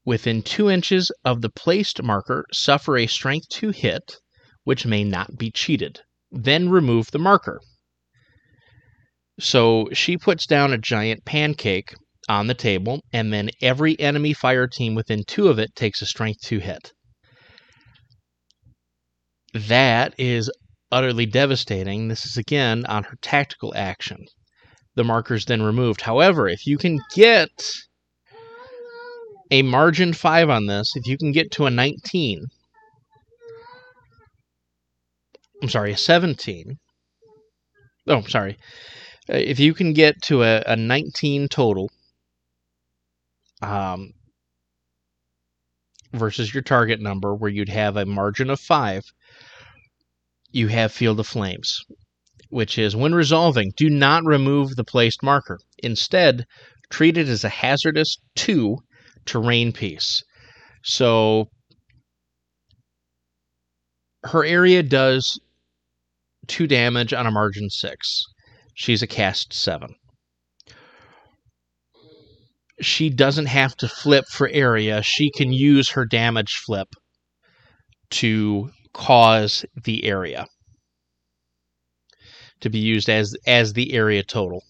within 0.04 0.42
2 0.42 0.70
inches 0.70 1.10
of 1.24 1.40
the 1.40 1.50
placed 1.50 2.02
marker 2.02 2.44
suffer 2.52 2.96
a 2.96 3.06
strength 3.06 3.48
2 3.50 3.70
hit, 3.70 4.16
which 4.64 4.86
may 4.86 5.04
not 5.04 5.36
be 5.36 5.50
cheated. 5.50 6.00
Then 6.30 6.68
remove 6.68 7.10
the 7.10 7.18
marker. 7.18 7.60
So 9.40 9.88
she 9.92 10.16
puts 10.16 10.46
down 10.46 10.72
a 10.72 10.78
giant 10.78 11.24
pancake 11.24 11.94
on 12.28 12.46
the 12.46 12.54
table, 12.54 13.00
and 13.12 13.32
then 13.32 13.50
every 13.60 13.98
enemy 13.98 14.32
fire 14.32 14.66
team 14.66 14.94
within 14.94 15.24
two 15.26 15.48
of 15.48 15.58
it 15.58 15.74
takes 15.74 16.02
a 16.02 16.06
strength 16.06 16.40
2 16.42 16.58
hit. 16.58 16.92
That 19.54 20.14
is 20.18 20.50
utterly 20.90 21.26
devastating. 21.26 22.08
This 22.08 22.26
is 22.26 22.36
again 22.36 22.84
on 22.86 23.04
her 23.04 23.16
tactical 23.22 23.72
action. 23.74 24.26
The 24.96 25.04
marker 25.04 25.34
is 25.34 25.46
then 25.46 25.62
removed. 25.62 26.02
However, 26.02 26.48
if 26.48 26.66
you 26.66 26.76
can 26.76 26.98
get 27.14 27.72
a 29.50 29.62
margin 29.62 30.12
5 30.12 30.50
on 30.50 30.66
this, 30.66 30.92
if 30.96 31.06
you 31.06 31.16
can 31.16 31.32
get 31.32 31.50
to 31.52 31.66
a 31.66 31.70
19, 31.70 32.46
I'm 35.62 35.68
sorry, 35.68 35.92
a 35.92 35.96
17, 35.96 36.78
Oh, 38.06 38.18
I'm 38.18 38.28
sorry. 38.28 38.58
If 39.28 39.58
you 39.58 39.72
can 39.72 39.94
get 39.94 40.20
to 40.22 40.42
a, 40.42 40.62
a 40.66 40.76
19 40.76 41.48
total 41.48 41.90
um, 43.62 44.12
versus 46.14 46.54
your 46.54 46.62
target 46.62 47.00
number, 47.00 47.34
where 47.34 47.50
you'd 47.50 47.68
have 47.68 47.96
a 47.96 48.06
margin 48.06 48.50
of 48.50 48.60
five, 48.60 49.02
you 50.50 50.68
have 50.68 50.92
Field 50.92 51.20
of 51.20 51.26
Flames, 51.26 51.80
which 52.48 52.78
is 52.78 52.94
when 52.94 53.14
resolving, 53.14 53.72
do 53.76 53.90
not 53.90 54.24
remove 54.24 54.76
the 54.76 54.84
placed 54.84 55.22
marker. 55.22 55.58
Instead, 55.82 56.46
treat 56.90 57.16
it 57.16 57.28
as 57.28 57.44
a 57.44 57.48
hazardous 57.48 58.16
two 58.36 58.78
terrain 59.24 59.72
piece. 59.72 60.22
So 60.84 61.46
her 64.24 64.44
area 64.44 64.82
does 64.82 65.40
two 66.46 66.66
damage 66.66 67.12
on 67.12 67.26
a 67.26 67.30
margin 67.30 67.68
six. 67.70 68.24
She's 68.74 69.02
a 69.02 69.06
cast 69.06 69.52
seven. 69.52 69.94
She 72.80 73.10
doesn't 73.10 73.46
have 73.46 73.76
to 73.76 73.88
flip 73.88 74.24
for 74.28 74.48
area. 74.48 75.02
She 75.02 75.30
can 75.30 75.52
use 75.52 75.90
her 75.90 76.04
damage 76.04 76.56
flip 76.56 76.88
to 78.10 78.70
cause 78.92 79.64
the 79.84 80.04
area 80.04 80.46
to 82.60 82.70
be 82.70 82.78
used 82.78 83.08
as 83.08 83.36
as 83.46 83.72
the 83.72 83.92
area 83.92 84.22
total. 84.22 84.62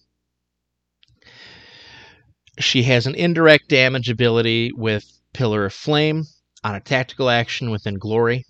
She 2.59 2.83
has 2.85 3.07
an 3.07 3.15
indirect 3.15 3.69
damage 3.69 4.09
ability 4.09 4.73
with 4.75 5.05
Pillar 5.33 5.65
of 5.65 5.73
Flame 5.73 6.25
on 6.63 6.75
a 6.75 6.81
tactical 6.81 7.29
action 7.29 7.71
within 7.71 7.99
Glory. 7.99 8.45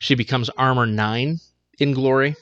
She 0.00 0.14
becomes 0.14 0.48
armor 0.50 0.86
9 0.86 1.38
in 1.78 1.92
Glory. 1.92 2.34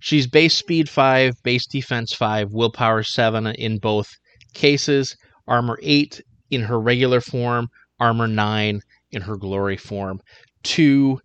She's 0.00 0.26
base 0.26 0.54
speed 0.54 0.88
5, 0.88 1.34
base 1.42 1.66
defense 1.66 2.12
5, 2.14 2.52
willpower 2.52 3.02
7 3.02 3.46
in 3.46 3.78
both 3.78 4.08
cases, 4.54 5.16
armor 5.48 5.78
8 5.82 6.20
in 6.50 6.62
her 6.62 6.80
regular 6.80 7.20
form, 7.20 7.68
armor 7.98 8.28
9 8.28 8.80
in 9.10 9.22
her 9.22 9.36
glory 9.36 9.76
form. 9.76 10.20
Two 10.62 11.18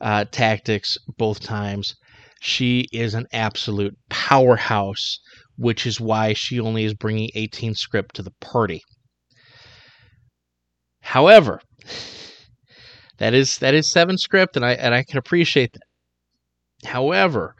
uh, 0.00 0.24
tactics 0.30 0.96
both 1.18 1.40
times. 1.40 1.94
She 2.40 2.86
is 2.92 3.14
an 3.14 3.26
absolute 3.32 3.94
powerhouse, 4.10 5.18
which 5.56 5.86
is 5.86 6.00
why 6.00 6.34
she 6.34 6.60
only 6.60 6.84
is 6.84 6.94
bringing 6.94 7.30
18 7.34 7.74
script 7.74 8.16
to 8.16 8.22
the 8.22 8.34
party. 8.40 8.82
However, 11.00 11.60
that 13.18 13.34
is 13.34 13.58
that 13.58 13.74
is 13.74 13.90
seven 13.90 14.18
script, 14.18 14.56
and 14.56 14.64
I 14.64 14.72
and 14.72 14.94
I 14.94 15.04
can 15.04 15.18
appreciate 15.18 15.72
that. 15.72 16.88
However, 16.88 17.54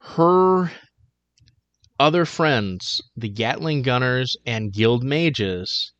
her 0.00 0.70
other 1.98 2.24
friends, 2.24 3.00
the 3.16 3.28
Gatling 3.28 3.82
Gunners 3.82 4.36
and 4.46 4.72
Guild 4.72 5.02
Mages, 5.02 5.92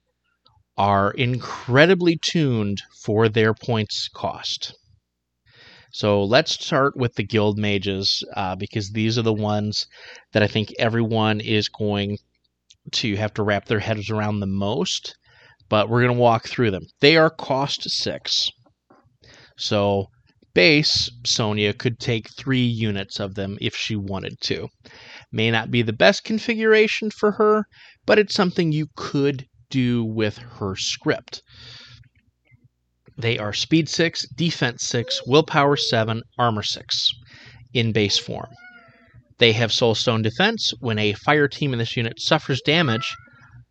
are 0.76 1.10
incredibly 1.12 2.18
tuned 2.20 2.82
for 3.02 3.28
their 3.28 3.54
points 3.54 4.08
cost. 4.08 4.74
So 5.92 6.22
let's 6.22 6.52
start 6.52 6.94
with 6.96 7.14
the 7.14 7.22
Guild 7.22 7.56
Mages 7.58 8.22
uh, 8.34 8.56
because 8.56 8.90
these 8.90 9.16
are 9.16 9.22
the 9.22 9.32
ones 9.32 9.86
that 10.32 10.42
I 10.42 10.46
think 10.46 10.74
everyone 10.78 11.40
is 11.40 11.68
going 11.68 12.18
to 12.92 13.16
have 13.16 13.32
to 13.34 13.42
wrap 13.42 13.64
their 13.64 13.80
heads 13.80 14.10
around 14.10 14.40
the 14.40 14.46
most. 14.46 15.16
But 15.68 15.88
we're 15.88 16.02
going 16.02 16.14
to 16.14 16.20
walk 16.20 16.46
through 16.46 16.70
them. 16.70 16.86
They 17.00 17.16
are 17.16 17.30
cost 17.30 17.88
six. 17.88 18.50
So 19.56 20.06
base, 20.52 21.10
Sonnia 21.24 21.76
could 21.76 21.98
take 21.98 22.28
three 22.36 22.64
units 22.66 23.18
of 23.18 23.34
them 23.34 23.56
if 23.60 23.74
she 23.74 23.96
wanted 23.96 24.40
to. 24.42 24.68
May 25.36 25.50
not 25.50 25.70
be 25.70 25.82
the 25.82 25.92
best 25.92 26.24
configuration 26.24 27.10
for 27.10 27.32
her, 27.32 27.66
but 28.06 28.18
it's 28.18 28.34
something 28.34 28.72
you 28.72 28.86
could 28.96 29.46
do 29.68 30.02
with 30.02 30.38
her 30.38 30.74
script. 30.76 31.42
They 33.18 33.36
are 33.36 33.52
speed 33.52 33.90
6, 33.90 34.28
defense 34.34 34.84
6, 34.84 35.26
willpower 35.26 35.76
7, 35.76 36.22
armor 36.38 36.62
6 36.62 37.10
in 37.74 37.92
base 37.92 38.16
form. 38.16 38.48
They 39.36 39.52
have 39.52 39.72
soulstone 39.72 40.22
defense. 40.22 40.72
When 40.80 40.98
a 40.98 41.12
fire 41.12 41.48
team 41.48 41.74
in 41.74 41.80
this 41.80 41.98
unit 41.98 42.18
suffers 42.18 42.62
damage, 42.62 43.14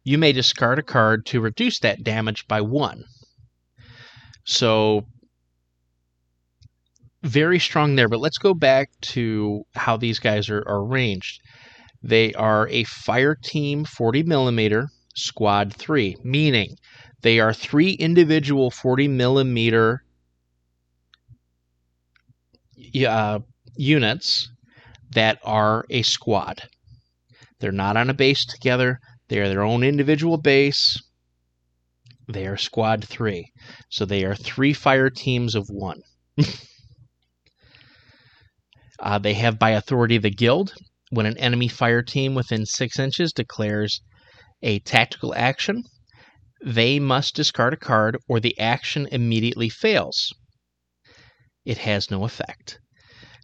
you 0.03 0.19
may 0.19 0.33
discard 0.33 0.77
a 0.77 0.83
card 0.83 1.25
to 1.25 1.41
reduce 1.41 1.79
that 1.79 2.03
damage 2.03 2.45
by 2.47 2.61
1. 2.61 3.03
So 4.43 5.07
very 7.25 7.59
strong 7.59 7.95
there, 7.95 8.07
but 8.07 8.19
let's 8.19 8.37
go 8.37 8.53
back 8.53 8.89
to 9.01 9.63
how 9.75 9.97
these 9.97 10.19
guys 10.19 10.49
are, 10.49 10.63
arranged. 10.67 11.41
They 12.03 12.33
are 12.33 12.67
a 12.69 12.83
fire 12.83 13.35
team 13.35 13.83
40 13.83 14.23
millimeter 14.23 14.89
squad 15.15 15.73
3, 15.73 16.17
meaning 16.23 16.75
they 17.21 17.39
are 17.39 17.53
three 17.53 17.91
individual 17.91 18.69
40 18.69 19.07
millimeter 19.07 20.03
uh, 23.07 23.39
units 23.75 24.49
that 25.11 25.39
are 25.43 25.85
a 25.89 26.03
squad. 26.03 26.61
They're 27.59 27.71
not 27.71 27.97
on 27.97 28.09
a 28.09 28.13
base 28.13 28.45
together. 28.45 28.99
They 29.29 29.39
are 29.39 29.49
their 29.49 29.63
own 29.63 29.83
individual 29.83 30.37
base. 30.37 31.01
They 32.27 32.45
are 32.45 32.57
squad 32.57 33.03
three. 33.03 33.51
So 33.89 34.05
they 34.05 34.23
are 34.25 34.35
three 34.35 34.73
fire 34.73 35.09
teams 35.09 35.55
of 35.55 35.67
one. 35.69 36.01
uh, 38.99 39.17
they 39.17 39.33
have 39.33 39.59
by 39.59 39.71
authority 39.71 40.17
the 40.17 40.29
guild. 40.29 40.73
When 41.09 41.25
an 41.25 41.37
enemy 41.37 41.67
fire 41.67 42.01
team 42.01 42.35
within 42.35 42.65
six 42.65 42.99
inches 42.99 43.31
declares 43.31 44.01
a 44.61 44.79
tactical 44.79 45.33
action, 45.35 45.83
they 46.65 46.99
must 46.99 47.35
discard 47.35 47.73
a 47.73 47.77
card 47.77 48.17
or 48.27 48.39
the 48.39 48.57
action 48.59 49.07
immediately 49.11 49.69
fails. 49.69 50.33
It 51.65 51.79
has 51.79 52.09
no 52.09 52.25
effect. 52.25 52.79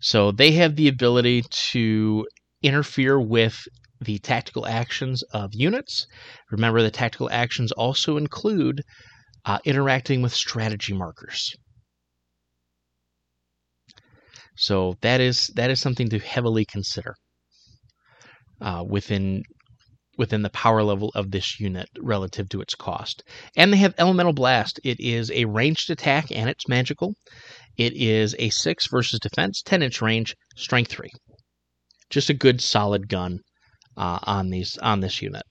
So 0.02 0.32
they 0.32 0.54
have 0.54 0.76
the 0.76 0.88
ability 0.88 1.44
to 1.72 2.26
interfere 2.64 3.20
with 3.20 3.68
the 4.00 4.18
tactical 4.20 4.66
actions 4.66 5.22
of 5.34 5.52
units. 5.54 6.08
Remember, 6.50 6.82
the 6.82 6.90
tactical 6.92 7.30
actions 7.30 7.72
also 7.74 8.18
include 8.18 8.82
uh, 9.46 9.60
interacting 9.64 10.22
with 10.22 10.34
strategy 10.34 10.94
markers. 10.94 11.56
So 14.62 14.96
that 15.02 15.20
is 15.22 15.48
that 15.56 15.72
is 15.72 15.80
something 15.80 16.08
to 16.10 16.20
heavily 16.20 16.66
consider 16.66 17.16
uh, 18.62 18.84
within 18.88 19.42
within 20.20 20.44
the 20.44 20.52
power 20.52 20.84
level 20.84 21.12
of 21.16 21.32
this 21.32 21.60
unit 21.60 21.90
relative 22.00 22.48
to 22.50 22.62
its 22.62 22.76
cost. 22.76 23.24
And 23.58 23.74
they 23.74 23.78
have 23.78 23.96
Elemental 23.98 24.34
Blast. 24.34 24.80
It 24.84 25.00
is 25.00 25.32
a 25.32 25.46
ranged 25.46 25.90
attack 25.90 26.32
and 26.32 26.48
it's 26.48 26.68
magical. 26.68 27.16
It 27.76 27.94
is 27.94 28.36
a 28.38 28.52
6 28.52 28.88
versus 28.92 29.20
defense, 29.20 29.64
10 29.66 29.82
inch 29.82 30.00
range, 30.00 30.36
strength 30.56 30.92
3. 30.92 31.10
Just 32.12 32.30
a 32.30 32.36
good 32.36 32.62
solid 32.62 33.10
gun 33.10 33.40
uh, 33.98 34.20
on 34.22 34.52
these 34.52 34.78
on 34.78 35.00
this 35.00 35.24
unit. 35.24 35.44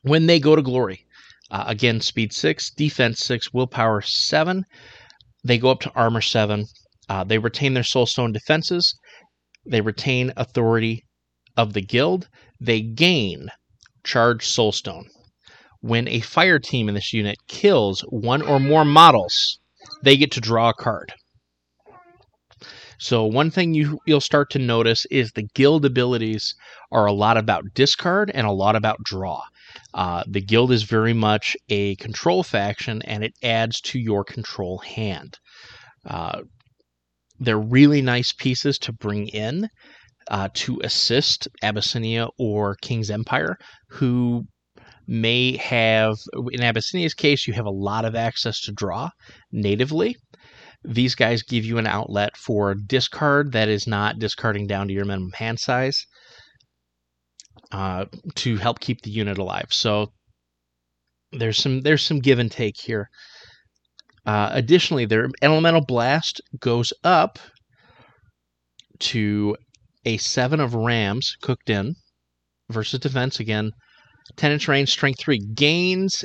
When 0.00 0.24
they 0.24 0.40
go 0.40 0.56
to 0.56 0.62
glory, 0.62 1.04
uh, 1.50 1.64
again 1.66 2.00
speed 2.00 2.32
6, 2.32 2.70
defense 2.70 3.18
6, 3.20 3.52
willpower 3.52 4.00
7. 4.00 4.64
They 5.44 5.58
go 5.58 5.70
up 5.70 5.80
to 5.80 5.92
armor 5.94 6.22
7. 6.22 6.64
Uh, 7.08 7.24
they 7.24 7.38
retain 7.38 7.74
their 7.74 7.82
soulstone 7.82 8.32
defenses. 8.32 8.94
They 9.64 9.80
retain 9.80 10.32
authority 10.36 11.04
of 11.56 11.72
the 11.72 11.80
guild, 11.80 12.28
they 12.60 12.82
gain 12.82 13.48
charge 14.04 14.46
soulstone. 14.46 15.06
When 15.80 16.06
a 16.08 16.20
fire 16.20 16.58
team 16.58 16.88
in 16.88 16.94
this 16.94 17.12
unit 17.12 17.38
kills 17.48 18.02
one 18.02 18.42
or 18.42 18.60
more 18.60 18.84
models, 18.84 19.58
they 20.02 20.16
get 20.16 20.32
to 20.32 20.40
draw 20.40 20.70
a 20.70 20.74
card. 20.74 21.14
So 22.98 23.24
one 23.24 23.50
thing 23.50 23.74
you 23.74 23.98
you'll 24.06 24.20
start 24.20 24.50
to 24.50 24.58
notice 24.58 25.06
is 25.10 25.32
the 25.32 25.48
guild 25.54 25.84
abilities 25.84 26.54
are 26.90 27.06
a 27.06 27.12
lot 27.12 27.36
about 27.36 27.74
discard 27.74 28.30
and 28.32 28.46
a 28.46 28.52
lot 28.52 28.74
about 28.74 29.02
draw. 29.04 29.42
Uh, 29.92 30.24
the 30.26 30.40
guild 30.40 30.72
is 30.72 30.82
very 30.82 31.12
much 31.12 31.56
a 31.68 31.96
control 31.96 32.42
faction, 32.42 33.02
and 33.02 33.22
it 33.22 33.34
adds 33.42 33.80
to 33.82 33.98
your 33.98 34.24
control 34.24 34.78
hand. 34.78 35.38
Uh, 36.06 36.42
they're 37.40 37.58
really 37.58 38.02
nice 38.02 38.32
pieces 38.32 38.78
to 38.78 38.92
bring 38.92 39.28
in 39.28 39.68
uh, 40.30 40.48
to 40.54 40.80
assist 40.82 41.48
Abyssinia 41.62 42.28
or 42.38 42.76
King's 42.82 43.10
Empire, 43.10 43.56
who 43.90 44.44
may 45.06 45.56
have, 45.56 46.16
in 46.50 46.62
Abyssinia's 46.62 47.14
case, 47.14 47.46
you 47.46 47.54
have 47.54 47.66
a 47.66 47.70
lot 47.70 48.04
of 48.04 48.14
access 48.14 48.60
to 48.62 48.72
draw 48.72 49.08
natively. 49.52 50.16
These 50.84 51.14
guys 51.14 51.42
give 51.42 51.64
you 51.64 51.78
an 51.78 51.86
outlet 51.86 52.36
for 52.36 52.74
discard 52.74 53.52
that 53.52 53.68
is 53.68 53.86
not 53.86 54.18
discarding 54.18 54.66
down 54.66 54.88
to 54.88 54.94
your 54.94 55.04
minimum 55.04 55.32
hand 55.32 55.58
size 55.60 56.06
uh, 57.72 58.06
to 58.36 58.56
help 58.56 58.80
keep 58.80 59.02
the 59.02 59.10
unit 59.10 59.38
alive. 59.38 59.68
So 59.70 60.12
there's 61.32 61.58
some 61.58 61.80
there's 61.80 62.02
some 62.02 62.20
give 62.20 62.38
and 62.38 62.50
take 62.50 62.76
here. 62.76 63.08
Uh, 64.26 64.50
additionally, 64.52 65.04
their 65.04 65.28
elemental 65.40 65.84
blast 65.84 66.40
goes 66.58 66.92
up 67.04 67.38
to 68.98 69.56
a 70.04 70.16
seven 70.16 70.60
of 70.60 70.74
rams 70.74 71.36
cooked 71.40 71.70
in 71.70 71.94
versus 72.70 73.00
defense 73.00 73.38
again. 73.38 73.70
10 74.36 74.52
inch 74.52 74.68
range, 74.68 74.90
strength 74.90 75.20
three. 75.20 75.38
Gains 75.54 76.24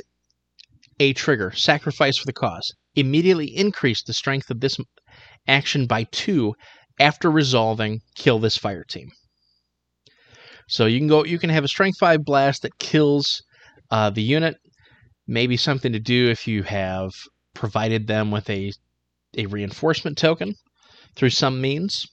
a 0.98 1.12
trigger, 1.12 1.52
sacrifice 1.52 2.18
for 2.18 2.26
the 2.26 2.32
cause. 2.32 2.72
Immediately 2.94 3.56
increase 3.56 4.02
the 4.02 4.12
strength 4.12 4.50
of 4.50 4.60
this 4.60 4.76
action 5.46 5.86
by 5.86 6.04
two 6.04 6.54
after 6.98 7.30
resolving 7.30 8.00
kill 8.16 8.38
this 8.38 8.56
fire 8.56 8.84
team. 8.84 9.08
So 10.68 10.86
you 10.86 10.98
can 10.98 11.08
go, 11.08 11.24
you 11.24 11.38
can 11.38 11.50
have 11.50 11.64
a 11.64 11.68
strength 11.68 11.98
five 11.98 12.24
blast 12.24 12.62
that 12.62 12.78
kills 12.78 13.42
uh, 13.90 14.10
the 14.10 14.22
unit. 14.22 14.56
Maybe 15.26 15.56
something 15.56 15.92
to 15.92 16.00
do 16.00 16.28
if 16.28 16.48
you 16.48 16.64
have 16.64 17.10
provided 17.54 18.06
them 18.06 18.30
with 18.30 18.48
a 18.50 18.72
a 19.36 19.46
reinforcement 19.46 20.18
token 20.18 20.54
through 21.16 21.30
some 21.30 21.60
means. 21.60 22.06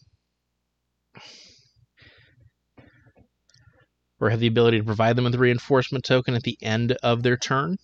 Or 4.20 4.30
have 4.30 4.40
the 4.40 4.48
ability 4.48 4.80
to 4.80 4.84
provide 4.84 5.16
them 5.16 5.24
with 5.24 5.36
a 5.36 5.40
reinforcement 5.40 6.04
token 6.04 6.36
at 6.36 6.44
the 6.44 6.58
end 6.62 6.94
of 7.04 7.24
their 7.24 7.38
turn. 7.38 7.78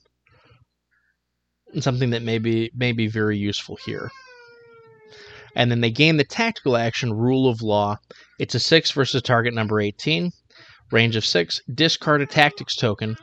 Something 1.79 2.11
that 2.11 2.23
may 2.23 2.39
be, 2.39 2.71
may 2.73 2.91
be 2.91 3.07
very 3.07 3.37
useful 3.37 3.77
here. 3.85 4.09
And 5.55 5.71
then 5.71 5.79
they 5.79 5.91
gain 5.91 6.17
the 6.17 6.25
tactical 6.25 6.75
action 6.75 7.13
Rule 7.13 7.49
of 7.49 7.61
Law. 7.61 7.97
It's 8.39 8.55
a 8.55 8.59
6 8.59 8.91
versus 8.91 9.21
target 9.21 9.53
number 9.53 9.79
18. 9.79 10.31
Range 10.91 11.15
of 11.15 11.25
6. 11.25 11.61
Discard 11.73 12.21
a 12.21 12.25
tactics 12.25 12.75
token 12.75 13.15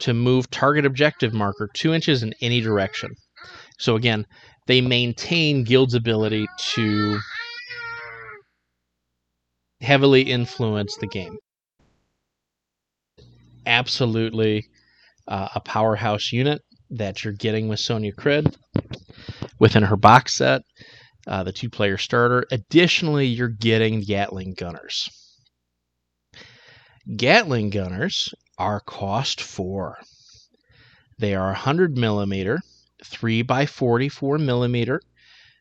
to 0.00 0.12
move 0.14 0.50
target 0.50 0.84
objective 0.84 1.32
marker 1.32 1.68
2 1.72 1.94
inches 1.94 2.22
in 2.22 2.34
any 2.42 2.60
direction. 2.60 3.14
So 3.78 3.96
again, 3.96 4.26
they 4.66 4.80
maintain 4.80 5.64
Guild's 5.64 5.94
ability 5.94 6.46
to 6.74 7.18
heavily 9.80 10.22
influence 10.22 10.96
the 10.96 11.06
game. 11.06 11.38
Absolutely 13.66 14.68
uh, 15.28 15.48
a 15.54 15.60
powerhouse 15.60 16.32
unit 16.32 16.60
that 16.90 17.22
you're 17.22 17.34
getting 17.34 17.68
with 17.68 17.78
Sonnia 17.78 18.14
Criid 18.14 18.54
within 19.58 19.82
her 19.82 19.96
box 19.96 20.34
set, 20.34 20.62
uh, 21.26 21.42
the 21.44 21.52
two 21.52 21.70
player 21.70 21.98
starter. 21.98 22.44
Additionally, 22.50 23.26
you're 23.26 23.48
getting 23.48 24.00
Gatling 24.00 24.54
Gunners. 24.54 25.08
Gatling 27.16 27.70
Gunners 27.70 28.34
are 28.58 28.80
cost 28.80 29.40
four. 29.40 29.98
They 31.18 31.34
are 31.34 31.46
100 31.46 31.96
millimeter 31.96 32.60
3 33.04 33.42
by 33.42 33.66
44 33.66 34.38
millimeter 34.38 35.00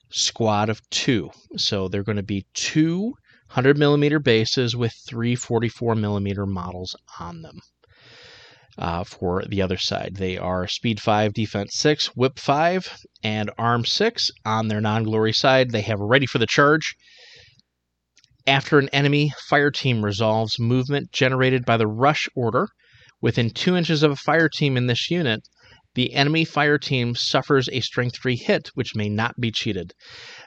squad 0.10 0.70
of 0.70 0.82
two. 0.89 1.29
So 1.58 1.88
they're 1.88 2.03
going 2.03 2.17
to 2.17 2.24
be 2.24 2.46
two 2.53 3.13
100 3.50 3.77
millimeter 3.77 4.20
bases 4.20 4.75
with 4.75 4.94
three 5.08 5.36
44 5.36 5.96
millimeter 5.96 6.46
models 6.46 6.96
on 7.20 7.41
them. 7.41 7.60
Uh, 8.77 9.03
for 9.03 9.44
the 9.46 9.62
other 9.62 9.77
side, 9.77 10.15
they 10.17 10.38
are 10.38 10.67
speed 10.67 11.00
5, 11.00 11.34
defense 11.34 11.74
6, 11.75 12.08
whip 12.15 12.38
5, 12.38 13.06
and 13.24 13.50
arm 13.58 13.86
6. 13.86 14.32
On 14.46 14.67
their 14.67 14.82
non 14.82 15.03
glory 15.03 15.34
side, 15.34 15.72
they 15.72 15.82
have 15.82 16.00
ready 16.00 16.25
for 16.25 16.38
the 16.38 16.46
charge. 16.46 16.96
After 18.46 18.77
an 18.77 18.89
enemy 18.89 19.34
fire 19.50 19.72
team 19.72 20.06
resolves 20.06 20.60
movement 20.60 21.12
generated 21.12 21.65
by 21.65 21.77
the 21.77 21.88
rush 21.88 22.29
order 22.36 22.67
within 23.20 23.50
2 23.50 23.75
inches 23.75 24.03
of 24.03 24.12
a 24.12 24.15
fire 24.15 24.50
team 24.50 24.77
in 24.77 24.86
this 24.88 25.10
unit, 25.10 25.41
the 25.98 26.13
enemy 26.13 26.45
fire 26.45 26.78
team 26.78 27.15
suffers 27.15 27.67
a 27.71 27.80
strength 27.80 28.17
free 28.17 28.36
hit, 28.36 28.67
which 28.76 28.95
may 28.95 29.10
not 29.10 29.34
be 29.41 29.50
cheated. 29.50 29.95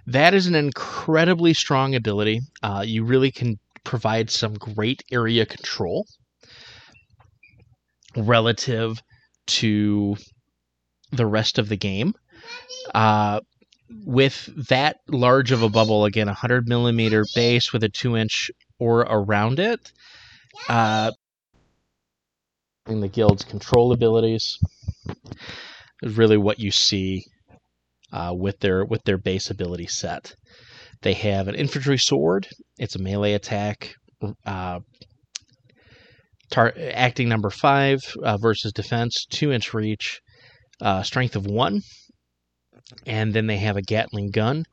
That 0.07 0.33
is 0.33 0.47
an 0.47 0.55
incredibly 0.55 1.55
strong 1.55 1.97
ability. 1.97 2.43
Uh, 2.63 2.85
you 2.87 3.03
really 3.03 3.33
can 3.33 3.59
provide 3.83 4.31
some 4.31 4.55
great 4.55 5.03
area 5.11 5.45
control 5.45 6.07
relative 8.17 9.03
to 9.49 10.17
the 11.11 11.27
rest 11.27 11.59
of 11.59 11.69
the 11.69 11.77
game. 11.77 12.15
Uh, 12.95 13.41
with 14.07 14.49
that 14.69 14.99
large 15.09 15.51
of 15.51 15.65
a 15.65 15.69
bubble, 15.69 16.05
again, 16.05 16.29
a 16.29 16.31
100 16.31 16.69
millimeter 16.69 17.27
base 17.35 17.73
with 17.73 17.83
a 17.83 17.89
2 17.89 18.17
inch 18.17 18.53
or 18.79 19.01
around 19.01 19.59
it, 19.59 19.91
uh, 20.69 21.11
in 22.87 23.01
the 23.01 23.09
guild's 23.09 23.45
control 23.45 23.93
abilities 23.93 24.59
is 26.03 26.17
really 26.17 26.37
what 26.37 26.59
you 26.59 26.71
see 26.71 27.25
uh, 28.13 28.33
with 28.37 28.59
their 28.61 28.85
with 28.85 29.03
their 29.05 29.19
base 29.19 29.51
ability 29.51 29.87
set. 29.87 30.35
They 31.03 31.15
have 31.15 31.49
an 31.49 31.55
infantry 31.55 31.99
sword. 31.99 32.47
It's 32.79 32.97
a 32.97 33.03
melee 33.03 33.33
attack. 33.35 33.95
Uh, 34.45 34.81
tar- 36.51 36.75
acting 36.93 37.29
number 37.29 37.51
five 37.51 38.01
uh, 38.23 38.37
versus 38.37 38.73
defense, 38.73 39.25
two 39.31 39.53
inch 39.53 39.73
reach, 39.73 40.21
uh, 40.83 41.03
strength 41.03 41.37
of 41.37 41.47
one, 41.47 41.81
and 43.07 43.33
then 43.33 43.47
they 43.47 43.57
have 43.57 43.77
a 43.77 43.83
Gatling 43.83 44.31
gun. 44.31 44.65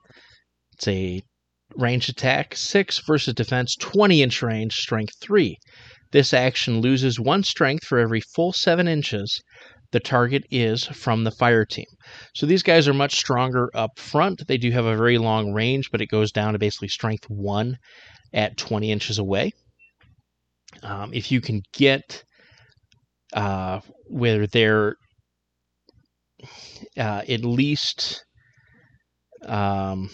It's 0.74 0.88
a 0.88 1.22
range 1.76 2.10
attack 2.10 2.56
six 2.56 3.00
versus 3.06 3.34
defense, 3.34 3.76
twenty 3.80 4.22
inch 4.22 4.42
range, 4.42 4.74
strength 4.74 5.14
three. 5.22 5.58
This 6.12 6.34
action 6.34 6.82
loses 6.82 7.20
one 7.20 7.44
strength 7.44 7.86
for 7.86 8.00
every 8.00 8.22
full 8.22 8.54
seven 8.54 8.88
inches 8.88 9.42
the 9.92 10.00
target 10.00 10.44
is 10.52 10.86
from 10.86 11.24
the 11.24 11.32
fire 11.32 11.66
team. 11.66 11.86
So 12.34 12.46
these 12.46 12.64
guys 12.64 12.88
are 12.88 12.94
much 12.94 13.16
stronger 13.16 13.70
up 13.74 13.98
front. 13.98 14.48
They 14.48 14.58
do 14.58 14.72
have 14.72 14.86
a 14.86 14.96
very 14.96 15.18
long 15.18 15.54
range, 15.54 15.92
but 15.92 16.02
it 16.02 16.08
goes 16.08 16.32
down 16.32 16.54
to 16.54 16.60
basically 16.60 16.90
strength 16.90 17.26
one 17.30 17.78
at 18.34 18.58
20 18.58 18.92
inches 18.92 19.18
away. 19.18 19.52
Um, 20.84 21.14
if 21.14 21.32
you 21.32 21.42
can 21.42 21.62
get 21.74 22.24
uh, 23.34 23.80
where 24.10 24.48
they're 24.48 24.96
uh, 26.98 27.22
at 27.28 27.44
least 27.44 28.24
um, 29.46 30.10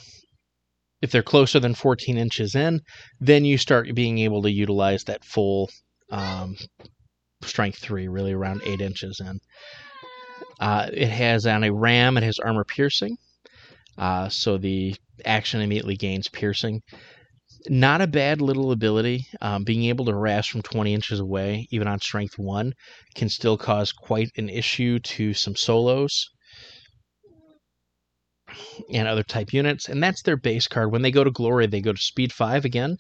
if 1.02 1.12
they're 1.12 1.22
closer 1.22 1.60
than 1.60 1.76
14 1.76 2.18
inches 2.18 2.56
in, 2.56 2.80
then 3.20 3.44
you 3.44 3.58
start 3.58 3.94
being 3.94 4.20
able 4.20 4.42
to 4.44 4.52
utilize 4.52 5.04
that 5.04 5.26
full 5.26 5.70
um, 6.12 6.56
strength 7.48 7.80
three, 7.80 8.08
really 8.08 8.34
around 8.34 8.62
eight 8.66 8.82
inches 8.82 9.20
in. 9.20 9.40
Uh, 10.60 10.90
it 10.92 11.10
has 11.10 11.46
on 11.46 11.64
a 11.64 11.74
ram, 11.74 12.18
it 12.18 12.24
has 12.24 12.40
armor 12.40 12.64
piercing, 12.64 13.18
uh, 13.98 14.30
so 14.30 14.58
the 14.58 14.96
action 15.26 15.62
immediately 15.62 15.96
gains 15.96 16.28
piercing. 16.30 16.82
Not 17.70 18.02
a 18.02 18.08
bad 18.08 18.42
little 18.42 18.72
ability. 18.72 19.26
Um, 19.42 19.64
being 19.64 19.86
able 19.86 20.06
to 20.06 20.12
harass 20.12 20.48
from 20.48 20.62
20 20.62 20.94
inches 20.94 21.20
away, 21.20 21.68
even 21.72 21.88
on 21.88 22.00
strength 22.00 22.38
one, 22.38 22.74
can 23.16 23.30
still 23.30 23.58
cause 23.58 23.92
quite 23.92 24.30
an 24.38 24.50
issue 24.50 25.00
to 25.00 25.34
some 25.34 25.56
solos 25.56 26.30
and 28.92 29.08
other 29.08 29.24
type 29.24 29.54
units. 29.54 29.88
And 29.88 30.04
that's 30.04 30.22
their 30.24 30.38
base 30.38 30.68
card. 30.68 30.92
When 30.92 31.04
they 31.04 31.12
go 31.12 31.24
to 31.24 31.32
glory, 31.32 31.68
they 31.68 31.82
go 31.82 31.94
to 31.94 32.02
speed 32.02 32.34
five 32.34 32.66
again. 32.66 32.98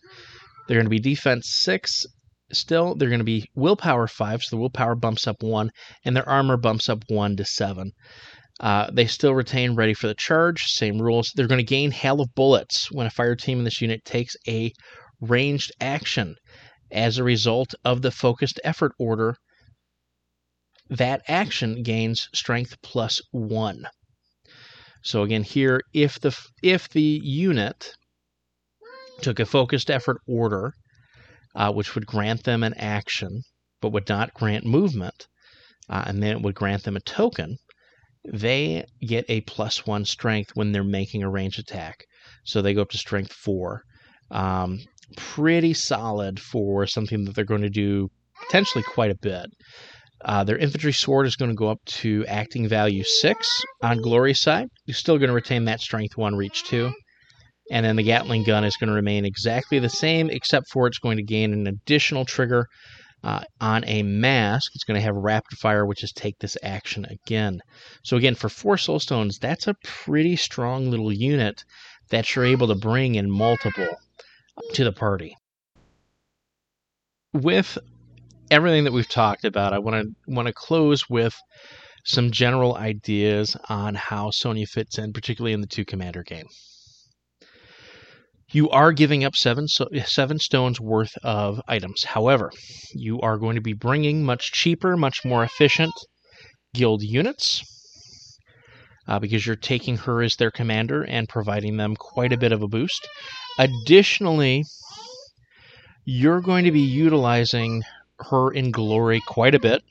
They're 0.68 0.78
going 0.78 0.86
to 0.86 0.90
be 0.90 1.00
defense 1.00 1.50
six 1.52 2.06
still, 2.56 2.96
they're 2.96 3.10
going 3.10 3.20
to 3.20 3.26
be 3.26 3.50
willpower 3.56 4.08
five, 4.08 4.44
so 4.44 4.56
the 4.56 4.60
willpower 4.60 4.96
bumps 4.96 5.28
up 5.28 5.42
one, 5.42 5.72
and 6.06 6.16
their 6.16 6.28
armor 6.28 6.58
bumps 6.58 6.90
up 6.90 7.04
one 7.08 7.36
to 7.38 7.46
seven. 7.46 7.92
Uh, 8.60 8.90
they 8.92 9.08
still 9.08 9.34
retain 9.34 9.76
ready 9.76 9.94
for 9.94 10.08
the 10.08 10.14
charge, 10.14 10.66
same 10.66 11.02
rules. 11.02 11.32
They're 11.36 11.48
going 11.48 11.58
to 11.60 11.64
gain 11.64 11.92
hail 11.92 12.22
of 12.22 12.34
bullets 12.36 12.92
when 12.92 13.08
a 13.08 13.12
fire 13.12 13.36
team 13.36 13.60
in 13.60 13.64
this 13.64 13.82
unit 13.82 14.06
takes 14.06 14.36
a 14.48 14.72
ranged 15.20 15.72
action. 15.82 16.36
As 16.92 17.18
a 17.18 17.24
result 17.24 17.74
of 17.84 18.04
the 18.04 18.12
focused 18.12 18.60
effort 18.64 18.92
order, 19.00 19.36
that 20.90 21.22
action 21.28 21.82
gains 21.82 22.30
strength 22.36 22.76
plus 22.84 23.20
one. 23.32 23.88
So 25.04 25.24
again, 25.24 25.44
here, 25.44 25.82
if 25.94 26.20
the 26.20 26.38
if 26.62 26.88
the 26.90 27.20
unit 27.24 27.92
took 29.22 29.40
a 29.40 29.46
focused 29.46 29.90
effort 29.90 30.18
order 30.28 30.74
uh, 31.56 31.72
which 31.72 31.96
would 31.96 32.06
grant 32.06 32.44
them 32.44 32.64
an 32.64 32.74
action 32.76 33.42
but 33.82 33.92
would 33.92 34.08
not 34.08 34.34
grant 34.34 34.66
movement, 34.66 35.28
uh, 35.90 36.06
and 36.08 36.24
then 36.24 36.32
it 36.32 36.42
would 36.42 36.56
grant 36.56 36.84
them 36.84 36.96
a 36.96 37.02
token, 37.02 37.58
they 38.26 38.86
get 39.02 39.26
a 39.28 39.42
plus 39.42 39.86
one 39.86 40.06
strength 40.06 40.52
when 40.54 40.72
they're 40.72 40.84
making 40.84 41.22
a 41.22 41.30
range 41.30 41.58
attack. 41.60 42.06
So 42.46 42.62
they 42.62 42.74
go 42.74 42.82
up 42.82 42.90
to 42.92 42.98
strength 42.98 43.34
four. 43.34 43.82
Um, 44.32 44.80
pretty 45.18 45.74
solid 45.74 46.40
for 46.40 46.88
something 46.88 47.26
that 47.26 47.36
they're 47.36 47.44
going 47.44 47.62
to 47.62 47.70
do 47.70 48.10
potentially 48.46 48.84
quite 48.84 49.12
a 49.12 49.18
bit. 49.22 49.48
Uh, 50.24 50.46
their 50.46 50.58
infantry 50.58 50.94
sword 50.94 51.28
is 51.28 51.36
going 51.36 51.52
to 51.52 51.56
go 51.56 51.68
up 51.68 51.84
to 51.86 52.26
acting 52.28 52.68
value 52.70 53.04
six 53.04 53.46
on 53.82 54.02
glory 54.02 54.34
side. 54.34 54.70
You're 54.86 54.96
still 54.96 55.18
going 55.18 55.28
to 55.28 55.36
retain 55.36 55.66
that 55.66 55.82
strength 55.82 56.16
one, 56.16 56.36
reach 56.36 56.64
two. 56.64 56.94
And 57.72 57.86
then 57.86 57.96
the 57.96 58.04
Gatling 58.04 58.44
gun 58.44 58.64
is 58.64 58.78
going 58.78 58.90
to 58.90 58.94
remain 58.94 59.26
exactly 59.26 59.80
the 59.80 59.90
same, 59.90 60.30
except 60.30 60.70
for 60.70 60.88
it's 60.88 61.00
going 61.00 61.18
to 61.18 61.24
gain 61.24 61.54
an 61.54 61.68
additional 61.68 62.26
trigger 62.26 62.68
uh, 63.24 63.44
on 63.62 63.84
a 63.86 64.04
mask. 64.04 64.72
It's 64.76 64.84
going 64.84 65.00
to 65.00 65.06
have 65.06 65.16
rapid 65.16 65.58
fire, 65.58 65.86
which 65.86 66.04
is 66.04 66.12
take 66.12 66.38
this 66.40 66.58
action 66.62 67.06
again. 67.06 67.62
So 68.04 68.18
again, 68.18 68.36
for 68.36 68.50
four 68.50 68.78
soul 68.78 69.00
stones, 69.00 69.40
that's 69.40 69.68
a 69.68 69.76
pretty 69.84 70.36
strong 70.36 70.92
little 70.92 71.12
unit 71.12 71.64
that 72.10 72.36
you're 72.36 72.46
able 72.46 72.68
to 72.68 72.76
bring 72.76 73.16
in 73.16 73.32
multiple 73.32 73.98
to 74.74 74.84
the 74.84 74.92
party. 74.92 75.36
with 77.34 77.78
everything 78.52 78.84
that 78.84 78.94
we've 78.94 79.10
talked 79.10 79.46
about, 79.46 79.74
I 79.74 79.80
want 79.80 80.04
to 80.06 80.32
want 80.32 80.48
to 80.48 80.54
close 80.54 81.10
with 81.10 81.36
some 82.06 82.32
general 82.32 82.76
ideas 82.76 83.56
on 83.70 83.96
how 83.96 84.30
Sonnia 84.30 84.68
fits 84.68 84.98
in, 84.98 85.14
particularly 85.14 85.54
in 85.54 85.62
the 85.62 85.68
two 85.68 85.86
commander 85.86 86.24
game. 86.24 86.48
You 88.54 88.70
are 88.70 88.92
giving 88.92 89.24
up 89.24 89.36
seven 89.36 89.68
seven 89.68 90.38
stones 90.38 90.80
worth 90.80 91.18
of 91.24 91.60
items. 91.68 92.04
However, 92.04 92.52
you 92.94 93.20
are 93.22 93.40
going 93.40 93.56
to 93.56 93.62
be 93.62 93.74
bringing 93.74 94.24
much 94.24 94.52
cheaper, 94.52 94.96
much 94.96 95.26
more 95.26 95.44
efficient 95.44 95.92
guild 96.76 97.02
units 97.02 97.64
uh, 99.08 99.18
because 99.18 99.48
you're 99.48 99.56
taking 99.56 99.98
her 99.98 100.22
as 100.22 100.36
their 100.36 100.52
commander 100.52 101.02
and 101.02 101.28
providing 101.28 101.78
them 101.78 101.96
quite 101.96 102.32
a 102.32 102.38
bit 102.38 102.52
of 102.52 102.62
a 102.62 102.68
boost. 102.68 103.08
Additionally, 103.58 104.64
you're 106.06 106.42
going 106.42 106.66
to 106.66 106.72
be 106.72 106.82
utilizing 106.82 107.82
her 108.20 108.52
in 108.52 108.70
glory 108.70 109.20
quite 109.26 109.56
a 109.56 109.60
bit. 109.60 109.82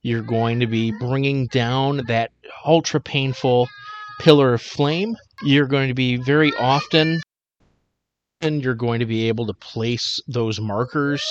You're 0.00 0.22
going 0.22 0.60
to 0.60 0.66
be 0.66 0.90
bringing 0.90 1.48
down 1.48 2.06
that 2.08 2.30
ultra 2.64 2.98
painful 2.98 3.68
pillar 4.20 4.54
of 4.54 4.62
flame. 4.62 5.16
You're 5.42 5.66
going 5.66 5.88
to 5.88 5.94
be 5.94 6.16
very 6.16 6.54
often 6.54 7.20
you're 8.40 8.74
going 8.74 9.00
to 9.00 9.06
be 9.06 9.28
able 9.28 9.46
to 9.46 9.54
place 9.54 10.20
those 10.26 10.60
markers 10.60 11.22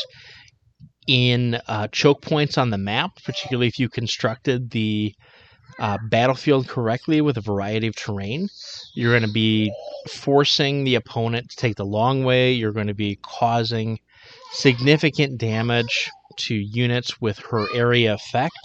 in 1.08 1.60
uh, 1.68 1.88
choke 1.88 2.22
points 2.22 2.58
on 2.58 2.70
the 2.70 2.78
map, 2.78 3.12
particularly 3.26 3.68
if 3.68 3.80
you 3.80 3.90
constructed 3.90 4.70
the 4.70 5.14
uh, 5.80 5.98
battlefield 6.10 6.68
correctly 6.68 7.22
with 7.22 7.38
a 7.38 7.42
variety 7.42 7.88
of 7.88 7.96
terrain. 7.96 8.48
You're 8.94 9.18
going 9.18 9.28
to 9.28 9.34
be 9.34 9.72
forcing 10.08 10.84
the 10.84 10.96
opponent 10.96 11.50
to 11.50 11.56
take 11.56 11.78
the 11.78 11.86
long 11.86 12.24
way. 12.24 12.52
You're 12.52 12.74
going 12.74 12.88
to 12.88 12.94
be 12.94 13.18
causing 13.24 14.00
significant 14.52 15.40
damage 15.40 16.12
to 16.38 16.54
units 16.56 17.20
with 17.20 17.40
her 17.40 17.66
area 17.74 18.14
effect. 18.14 18.58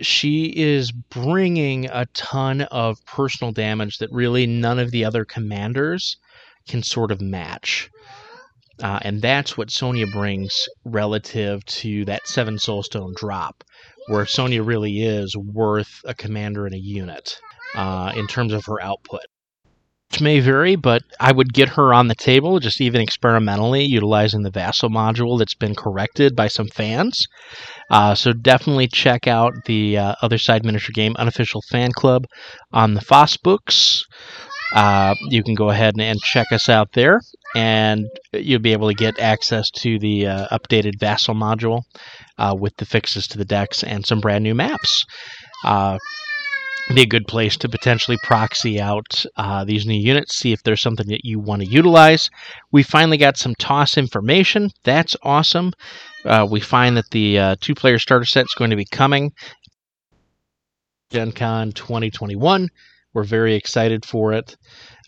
She 0.00 0.46
is 0.56 0.92
bringing 0.92 1.86
a 1.86 2.06
ton 2.14 2.62
of 2.62 2.98
personal 3.06 3.52
damage 3.52 3.98
that 3.98 4.12
really 4.12 4.46
none 4.46 4.78
of 4.78 4.90
the 4.90 5.04
other 5.04 5.24
commanders 5.24 6.16
can 6.68 6.82
sort 6.82 7.10
of 7.10 7.20
match. 7.20 7.88
Uh, 8.82 8.98
and 9.02 9.22
that's 9.22 9.56
what 9.56 9.68
Sonnia 9.68 10.10
brings 10.12 10.54
relative 10.84 11.64
to 11.64 12.04
that 12.04 12.26
seven 12.26 12.56
soulstone 12.56 13.14
drop, 13.14 13.64
where 14.08 14.24
Sonnia 14.24 14.64
really 14.64 15.02
is 15.02 15.34
worth 15.34 16.00
a 16.04 16.14
commander 16.14 16.66
in 16.66 16.74
a 16.74 16.78
unit 16.78 17.38
uh, 17.74 18.12
in 18.14 18.26
terms 18.26 18.52
of 18.52 18.66
her 18.66 18.82
output. 18.82 19.22
Which 20.10 20.20
may 20.20 20.38
vary, 20.38 20.76
but 20.76 21.02
I 21.18 21.32
would 21.32 21.52
get 21.52 21.70
her 21.70 21.92
on 21.92 22.06
the 22.06 22.14
table, 22.14 22.60
just 22.60 22.80
even 22.80 23.00
experimentally, 23.00 23.82
utilizing 23.82 24.42
the 24.42 24.52
Vassal 24.52 24.88
module 24.88 25.36
that's 25.36 25.56
been 25.56 25.74
corrected 25.74 26.36
by 26.36 26.46
some 26.46 26.68
fans. 26.68 27.26
Uh, 27.90 28.14
so 28.14 28.32
definitely 28.32 28.86
check 28.86 29.26
out 29.26 29.52
the 29.64 29.98
uh, 29.98 30.14
Other 30.22 30.38
Side 30.38 30.64
Miniature 30.64 30.92
Game 30.94 31.16
unofficial 31.18 31.60
fan 31.70 31.90
club 31.90 32.24
on 32.72 32.94
the 32.94 33.00
Foss 33.00 33.36
books. 33.36 34.04
Uh, 34.74 35.14
you 35.28 35.42
can 35.42 35.54
go 35.54 35.70
ahead 35.70 35.94
and, 35.94 36.02
and, 36.02 36.20
check 36.20 36.50
us 36.50 36.68
out 36.68 36.92
there, 36.92 37.20
and 37.54 38.06
you'll 38.32 38.58
be 38.58 38.72
able 38.72 38.88
to 38.88 38.94
get 38.94 39.18
access 39.20 39.70
to 39.70 39.98
the 39.98 40.26
uh, 40.26 40.58
updated 40.58 40.98
Vassal 40.98 41.34
module 41.34 41.82
uh, 42.38 42.54
with 42.58 42.76
the 42.76 42.84
fixes 42.84 43.26
to 43.28 43.38
the 43.38 43.44
decks 43.44 43.84
and 43.84 44.04
some 44.04 44.20
brand 44.20 44.42
new 44.42 44.54
maps. 44.54 45.04
Uh, 45.64 45.98
be 46.94 47.02
a 47.02 47.06
good 47.06 47.26
place 47.26 47.56
to 47.56 47.68
potentially 47.68 48.16
proxy 48.22 48.80
out 48.80 49.24
uh, 49.36 49.64
these 49.64 49.86
new 49.86 49.98
units, 49.98 50.36
see 50.36 50.52
if 50.52 50.62
there's 50.62 50.80
something 50.80 51.08
that 51.08 51.24
you 51.24 51.40
want 51.40 51.62
to 51.62 51.68
utilize. 51.68 52.30
We 52.70 52.84
finally 52.84 53.16
got 53.16 53.36
some 53.36 53.56
toss 53.56 53.96
information. 53.96 54.70
That's 54.84 55.16
awesome. 55.22 55.72
We 56.48 56.60
find 56.60 56.96
that 56.96 57.10
the 57.10 57.56
two 57.60 57.74
player 57.74 57.98
starter 57.98 58.24
set 58.24 58.44
is 58.44 58.54
going 58.56 58.70
to 58.70 58.76
be 58.76 58.84
coming 58.84 59.32
Gen 61.10 61.32
Con 61.32 61.72
2021. 61.72 62.68
We're 63.16 63.24
very 63.24 63.54
excited 63.54 64.04
for 64.04 64.34
it. 64.34 64.54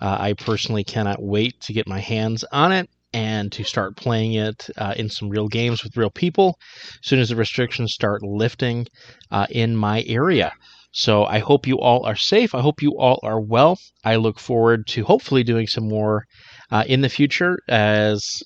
Uh, 0.01 0.16
I 0.18 0.33
personally 0.33 0.83
cannot 0.83 1.23
wait 1.23 1.61
to 1.61 1.75
get 1.75 1.87
my 1.87 2.01
hands 2.01 2.42
on 2.51 2.73
it 2.73 2.88
and 3.12 3.53
to 3.53 3.64
start 3.64 3.99
playing 3.99 4.33
it 4.33 4.66
uh, 4.79 4.94
in 4.97 5.11
some 5.11 5.29
real 5.29 5.47
games 5.47 5.85
with 5.85 5.94
real 5.94 6.09
people 6.09 6.59
as 6.88 7.07
soon 7.07 7.18
as 7.18 7.29
the 7.29 7.37
restrictions 7.37 7.92
start 7.92 8.23
lifting 8.23 8.87
uh, 9.31 9.47
in 9.51 9.77
my 9.77 10.05
area. 10.07 10.55
So 10.90 11.27
I 11.27 11.40
hope 11.40 11.66
you 11.66 11.81
all 11.81 12.07
are 12.07 12.16
safe. 12.16 12.55
I 12.55 12.62
hope 12.62 12.81
you 12.81 12.97
all 12.99 13.21
are 13.23 13.42
well. 13.42 13.79
I 14.03 14.16
look 14.16 14.38
forward 14.38 14.87
to 14.87 15.05
hopefully 15.05 15.44
doing 15.44 15.66
some 15.66 15.87
more 15.87 16.25
uh, 16.71 16.85
in 16.87 17.03
the 17.03 17.11
future 17.11 17.59
as 17.68 18.42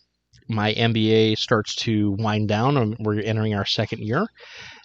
my 0.48 0.74
MBA 0.74 1.38
starts 1.38 1.76
to 1.76 2.16
wind 2.18 2.48
down 2.48 2.96
we're 2.98 3.20
entering 3.20 3.54
our 3.54 3.64
second 3.64 4.00
year. 4.02 4.26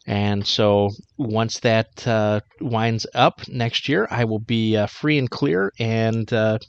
And 0.07 0.47
so 0.47 0.91
once 1.17 1.59
that 1.59 2.07
uh, 2.07 2.39
winds 2.61 3.05
up 3.13 3.45
next 3.49 3.89
year, 3.89 4.07
I 4.09 4.23
will 4.23 4.39
be 4.39 4.77
uh, 4.77 4.87
free 4.87 5.17
and 5.17 5.29
clear 5.29 5.73
and 5.79 6.31
uh, 6.31 6.59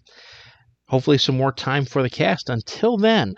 hopefully 0.88 1.18
some 1.18 1.37
more 1.37 1.53
time 1.53 1.85
for 1.85 2.03
the 2.03 2.11
cast. 2.11 2.51
Until 2.51 2.96
then, 2.96 3.37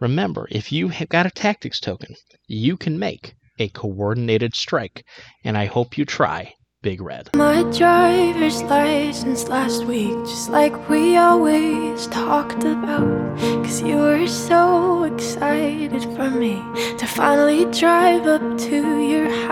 remember 0.00 0.48
if 0.50 0.72
you 0.72 0.88
have 0.88 1.08
got 1.08 1.26
a 1.26 1.30
tactics 1.30 1.78
token, 1.78 2.16
you 2.48 2.76
can 2.76 2.98
make 2.98 3.34
a 3.60 3.68
coordinated 3.68 4.56
strike. 4.56 5.04
And 5.44 5.56
I 5.56 5.66
hope 5.66 5.96
you 5.96 6.04
try 6.04 6.54
Big 6.82 7.02
Red. 7.02 7.28
My 7.34 7.62
driver's 7.76 8.62
license 8.62 9.48
last 9.48 9.84
week, 9.84 10.16
just 10.24 10.48
like 10.48 10.88
we 10.88 11.18
always 11.18 12.06
talked 12.06 12.64
about. 12.64 13.38
Cause 13.62 13.82
you 13.82 13.96
were 13.96 14.26
so 14.26 15.04
excited 15.04 16.02
for 16.16 16.30
me 16.30 16.54
to 16.96 17.06
finally 17.06 17.66
drive 17.66 18.26
up 18.26 18.40
to 18.60 18.98
your 18.98 19.28
house. 19.28 19.40